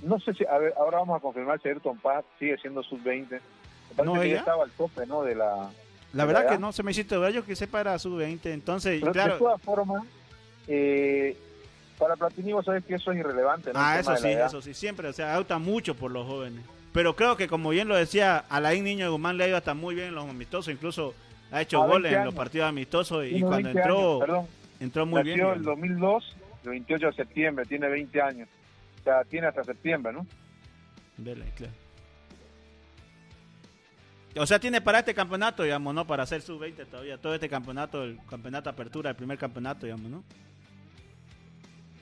[0.03, 3.27] no sé si, a ver, ahora vamos a confirmar si Ayrton Paz sigue siendo sub-20.
[3.29, 3.39] Me
[3.93, 5.21] parece No, que ya estaba al tope, ¿no?
[5.23, 5.69] De la...
[6.13, 9.01] La ¿De verdad que no, se me hiciste ver yo que sepa era sub-20, entonces,
[9.01, 10.05] Pero de claro, todas formas,
[10.69, 11.37] eh,
[11.97, 13.79] para Platini vos sabés que eso es irrelevante, ¿no?
[13.81, 16.63] ah, eso sí, eso sí, siempre, o sea, opta mucho por los jóvenes.
[16.97, 19.75] Pero creo que como bien lo decía, Alain Niño de Guzmán le ha ido hasta
[19.75, 21.13] muy bien en los amistosos, incluso
[21.51, 24.47] ha hecho A 20 goles en los partidos amistosos y, cuando 20 entró, años,
[24.79, 25.37] entró muy bien.
[25.37, 25.79] nació el digamos.
[25.89, 28.49] 2002, el 28 de septiembre, tiene 20 años.
[28.99, 30.25] O sea, tiene hasta septiembre, ¿no?
[31.55, 31.71] Claro.
[34.37, 36.07] O sea, tiene para este campeonato, digamos, ¿no?
[36.07, 37.19] Para hacer sub-20 todavía.
[37.19, 40.23] Todo este campeonato, el campeonato apertura, el primer campeonato, digamos, ¿no?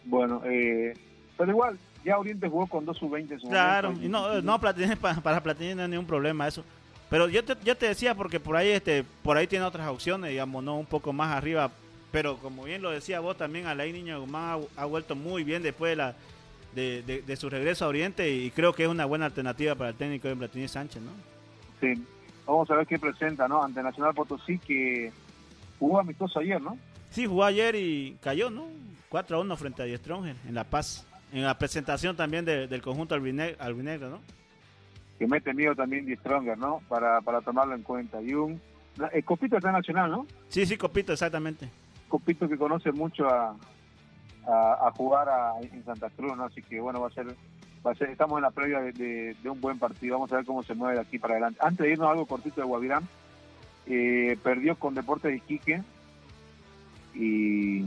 [0.05, 0.93] Bueno, eh,
[1.37, 4.95] pero igual, ya Oriente jugó con dos sub-20 en su Claro, y no, no Platini,
[5.01, 6.63] para, para Platini no hay ningún problema eso.
[7.09, 10.29] Pero yo te, yo te decía porque por ahí este por ahí tiene otras opciones,
[10.31, 11.69] digamos, no un poco más arriba.
[12.11, 15.61] Pero como bien lo decía vos también, Alain Niño Guzmán ha, ha vuelto muy bien
[15.63, 16.15] después de, la,
[16.73, 19.89] de, de- de su regreso a Oriente y creo que es una buena alternativa para
[19.89, 21.11] el técnico de Platini Sánchez, ¿no?
[21.81, 22.01] Sí.
[22.47, 23.61] Vamos a ver qué presenta, ¿no?
[23.63, 25.11] Ante Nacional Potosí, que
[25.79, 26.77] jugó amistoso ayer, ¿no?
[27.09, 28.67] Sí, jugó ayer y cayó, ¿no?
[29.09, 31.05] 4 a 1 frente a Die Stronger en La Paz.
[31.33, 34.19] En la presentación también de- del conjunto albine- albinegro, ¿no?
[35.19, 36.81] Que mete miedo también de Stronger, ¿no?
[36.87, 38.21] Para, para tomarlo en cuenta.
[38.21, 38.61] Y un.
[39.11, 40.25] El Copito está Nacional, ¿no?
[40.49, 41.69] Sí, sí, Copito, exactamente.
[42.07, 43.55] Copito que conoce mucho a,
[44.47, 46.43] a, a jugar a- en Santa Cruz, ¿no?
[46.45, 47.27] Así que bueno, va a ser,
[47.85, 50.37] va a ser, estamos en la previa de, de- de un buen partido, vamos a
[50.37, 51.59] ver cómo se mueve de aquí para adelante.
[51.61, 53.07] Antes de irnos algo cortito de Guavirán,
[53.87, 55.81] eh, perdió con Deportes de Iquique
[57.13, 57.85] y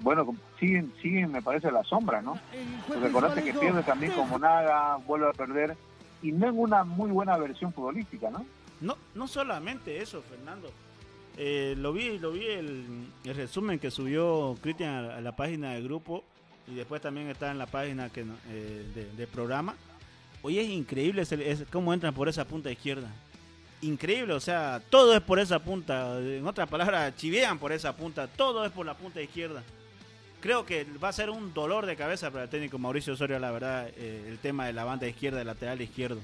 [0.00, 2.38] bueno, siguen, siguen me parece la sombra, ¿no?
[2.86, 5.76] Porque recordate que pierde también como nada, vuelve a perder
[6.22, 8.46] y no en una muy buena versión futbolística, ¿no?
[8.80, 10.70] No, no solamente eso, Fernando.
[11.36, 15.72] Eh, lo vi, lo vi el, el resumen que subió Cristian a, a la página
[15.72, 16.22] del grupo
[16.68, 19.74] y después también está en la página que eh, de- del programa.
[20.42, 23.08] Hoy es increíble es cómo entran por esa punta izquierda.
[23.82, 26.18] Increíble, o sea, todo es por esa punta.
[26.18, 28.26] En otras palabras, chivean por esa punta.
[28.26, 29.62] Todo es por la punta izquierda.
[30.40, 33.50] Creo que va a ser un dolor de cabeza para el técnico Mauricio Osorio, la
[33.50, 36.20] verdad, eh, el tema de la banda izquierda, el lateral izquierdo.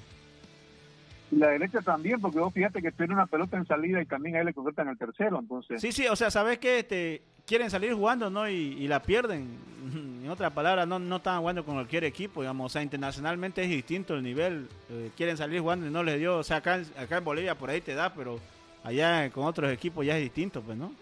[1.31, 4.37] Y la derecha también, porque vos fíjate que tiene una pelota en salida y también
[4.37, 5.81] ahí le concretan el tercero, entonces...
[5.83, 8.49] Sí, sí, o sea, sabes que este, quieren salir jugando, ¿no?
[8.49, 9.59] Y, y la pierden.
[10.27, 12.67] En otras palabras, no, no están jugando con cualquier equipo, digamos.
[12.67, 14.67] O sea, internacionalmente es distinto el nivel.
[14.91, 16.39] Eh, quieren salir jugando y no les dio.
[16.39, 18.41] O sea, acá, en- acá en Bolivia por ahí te da, pero
[18.83, 20.93] allá con otros equipos ya es distinto, pues, ¿no?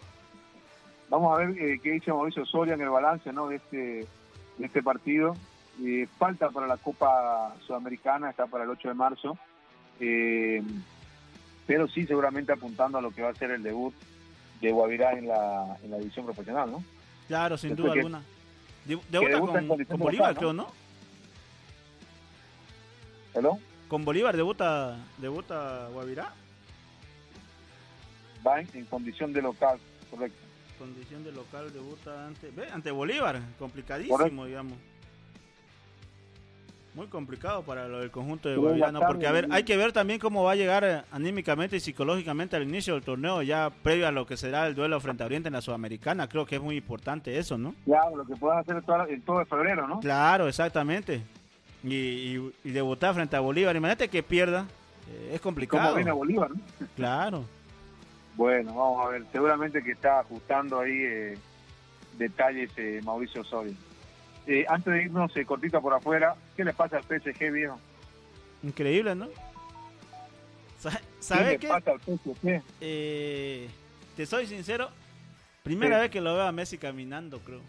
[1.15, 3.47] Vamos a ver eh, qué dice Mauricio Soria en el balance ¿no?
[3.47, 3.77] de, este,
[4.59, 5.37] de este partido.
[5.81, 9.39] Eh, falta para la Copa Sudamericana, está para el 8 de marzo.
[10.01, 10.61] Eh,
[11.69, 13.95] pero sí, seguramente apuntando a lo que va a ser el debut
[14.61, 16.83] de Guavirá en la, en la división profesional, ¿no?
[17.29, 18.23] Claro, sin Después duda que- alguna.
[18.85, 20.63] De- debuta con, con Bolívar, local, creo, ¿no?
[20.65, 20.73] ¿no?
[23.35, 23.59] ¿Hello?
[23.87, 26.33] Con Bolívar debuta, debuta Guavirá.
[28.45, 29.79] Va en, en condición de local,
[30.11, 30.44] correcto.
[30.85, 34.45] Condición de local debuta ante, ve, ante Bolívar, complicadísimo, Correcto.
[34.45, 34.77] digamos.
[36.95, 40.21] Muy complicado para lo del conjunto de Guavirá, Porque a ver, hay que ver también
[40.21, 44.13] cómo va a llegar eh, anímicamente y psicológicamente al inicio del torneo, ya previo a
[44.13, 46.29] lo que será el duelo frente a Oriente en la Sudamericana.
[46.29, 47.75] Creo que es muy importante eso, ¿no?
[47.87, 49.99] Ya, lo que puedas hacer toda- en todo de febrero, ¿no?
[50.01, 51.23] Claro, exactamente.
[51.83, 54.67] Y, y- y debutar frente a Bolívar, imagínate que pierda,
[55.11, 55.85] eh, es complicado.
[55.85, 56.51] ¿Cómo viene Bolívar?
[56.51, 56.61] ¿no?
[56.95, 57.45] Claro.
[58.35, 59.23] Bueno, vamos a ver.
[59.33, 61.39] Seguramente que está ajustando ahí eh,
[62.19, 63.75] detalles eh, Mauricio Osorio.
[64.47, 67.79] Eh, antes de irnos eh, cortita por afuera, ¿qué le pasa al PSG, viejo?
[68.63, 69.29] Increíble, ¿no?
[70.79, 72.63] Sa- ¿Qué ¿Sabes le pasa al PSG?
[72.81, 73.69] Eh,
[74.17, 74.91] te soy sincero,
[75.63, 76.03] primera Sí.
[76.03, 77.61] vez que lo veo a Messi caminando, creo.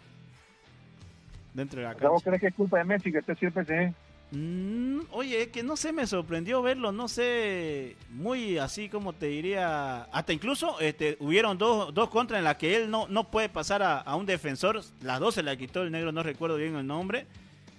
[1.54, 2.30] Dentro de la sea, ¿Vos cancha.
[2.30, 3.94] crees que es culpa de Messi que esté así el PSG?
[4.36, 10.02] Mm, oye, que no sé, me sorprendió verlo, no sé, muy así como te diría,
[10.12, 13.82] hasta incluso este, hubieron dos, dos contras en las que él no, no puede pasar
[13.82, 17.26] a, un defensor, las dos se la quitó el negro, no recuerdo bien el nombre,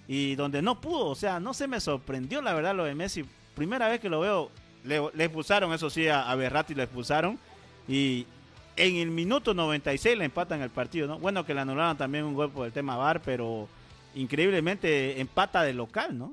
[0.08, 3.24] y donde no pudo, o sea, no se me sorprendió la verdad lo de Messi.
[3.54, 4.50] Primera vez que lo veo,
[4.82, 7.38] le, le expulsaron, eso sí, a, a Berratti le expulsaron
[7.86, 8.26] y
[8.74, 11.20] en el minuto 96 le empatan el partido, ¿no?
[11.20, 13.68] Bueno, que le anularon también un gol por el tema VAR, pero
[14.16, 16.32] increíblemente empata de local, ¿no?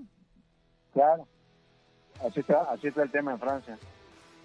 [0.95, 1.27] Claro,
[2.25, 3.77] así está, así está el tema en Francia.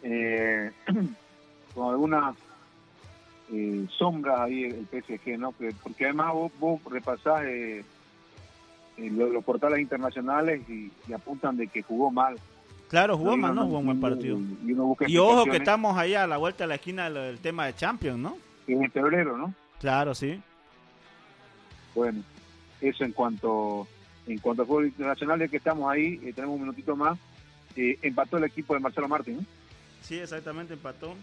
[0.02, 0.70] Eh,
[1.74, 2.34] con algunas
[3.52, 5.52] eh, sombras ahí el PSG, ¿no?
[5.52, 7.84] Que- porque además vos, vos repasás eh,
[8.98, 12.36] lo- los, portales internacionales y, y apuntan de que jugó mal.
[12.88, 13.66] Claro, jugó mal, ¿no?
[13.66, 14.36] Jugó un buen partido.
[14.66, 18.18] Y, ojo que estamos ahí a la vuelta de la esquina del tema de Champions,
[18.18, 18.36] ¿no?
[18.66, 19.54] en el febrero, ¿no?
[19.80, 20.40] Claro, sí.
[21.94, 22.22] Bueno,
[22.80, 23.86] eso en cuanto
[24.32, 27.18] en cuanto a fútbol internacional, ya que estamos ahí, eh, tenemos un minutito más,
[27.76, 29.36] eh, empató el equipo de Marcelo Martín.
[29.38, 29.44] ¿no?
[30.02, 31.14] Sí, exactamente, empató.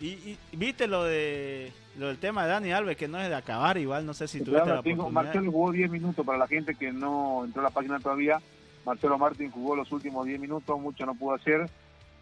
[0.00, 3.34] Y, y- viste lo de lo del tema de Dani Alves, que no es de
[3.34, 5.24] acabar, igual, no sé si tuviste Claro, la tengo- oportunidad.
[5.34, 8.40] Marcelo jugó 10 minutos para la gente que no entró a la página todavía.
[8.86, 11.68] Marcelo Martín jugó los últimos 10 minutos, mucho no pudo hacer.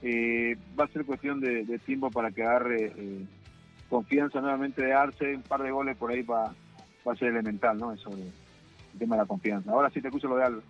[0.02, 3.24] Eh, va a ser cuestión de, de tiempo para que agarre eh,
[3.88, 6.52] confianza nuevamente de Arce, un par de goles por ahí va,
[7.06, 7.92] va a ser elemental, ¿no?
[7.92, 8.24] Eso de,
[8.98, 9.70] tema de la confianza.
[9.70, 10.64] Ahora sí te escucho lo de Alves.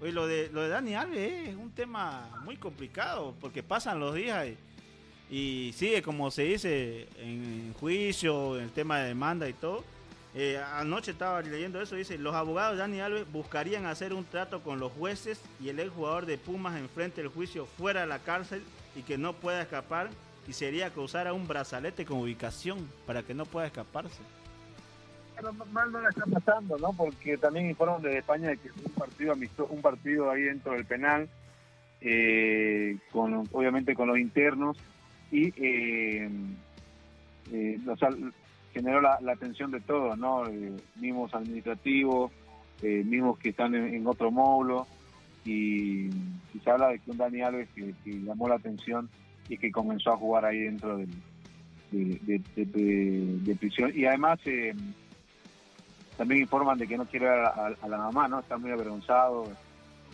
[0.00, 4.14] Oye, lo de, lo de Dani Alves es un tema muy complicado, porque pasan los
[4.14, 4.46] días
[5.30, 9.84] y, y sigue, como se dice, en juicio, en el tema de demanda y todo.
[10.36, 14.62] Eh, anoche estaba leyendo eso, dice, los abogados de Dani Alves buscarían hacer un trato
[14.62, 18.60] con los jueces y el exjugador de Pumas enfrente del juicio fuera de la cárcel
[18.96, 20.10] y que no pueda escapar
[20.48, 24.20] y sería que usara un brazalete con ubicación para que no pueda escaparse.
[25.72, 26.92] Mal no la está pasando, ¿no?
[26.96, 30.86] Porque también informan desde España de que un partido amistoso, un partido ahí dentro del
[30.86, 31.28] penal,
[32.00, 34.76] eh, con obviamente con los internos
[35.30, 36.28] y eh,
[37.52, 38.10] eh, o sea,
[38.72, 40.48] generó la, la atención de todos, ¿no?
[40.48, 42.32] Eh, mismos administrativos,
[42.82, 44.86] eh, mismos que están en, otro módulo
[45.44, 46.10] y,
[46.62, 49.08] se habla de que un Dani Alves que, llamó la atención
[49.48, 51.08] y que comenzó a jugar ahí dentro del,
[51.90, 54.74] de, de- de- de- de prisión y además eh,
[56.16, 58.40] también informan de que no quiere ver a, a- a la mamá, ¿no?
[58.40, 59.50] Está muy avergonzado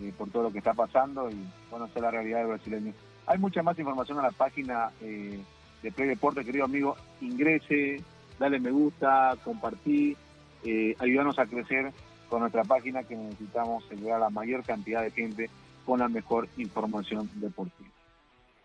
[0.01, 1.37] eh, por todo lo que está pasando y
[1.71, 2.93] bueno, esa es la realidad del brasileño.
[3.27, 5.41] Hay mucha más información en la página eh,
[5.83, 6.97] de Play Deporte, querido amigo.
[7.21, 8.03] Ingrese,
[8.39, 10.17] dale me gusta, compartí,
[10.65, 11.93] eh, ayúdanos a crecer
[12.29, 15.51] con nuestra página que necesitamos llegar a la mayor cantidad de gente
[15.85, 17.89] con la mejor información deportiva.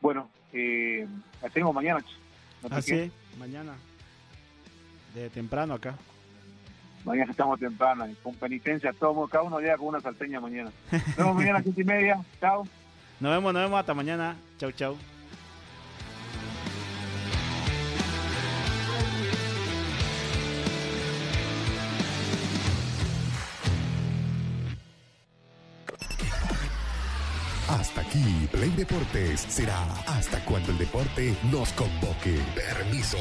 [0.02, 1.08] Bueno, eh,
[1.44, 2.00] hacemos mañana.
[2.64, 3.74] No Así mañana,
[5.14, 5.96] de temprano acá.
[7.06, 10.72] Mañana estamos temprano, y con penitencia, todo, cada uno llega con una salteña mañana.
[10.92, 12.20] Nos vemos mañana a las siete y media.
[12.42, 12.68] Chao.
[13.20, 14.36] Nos vemos, nos vemos hasta mañana.
[14.58, 14.98] Chau, chau.
[27.70, 32.40] Hasta aquí, Play Deportes será hasta cuando el deporte nos convoque.
[32.56, 33.18] Permiso.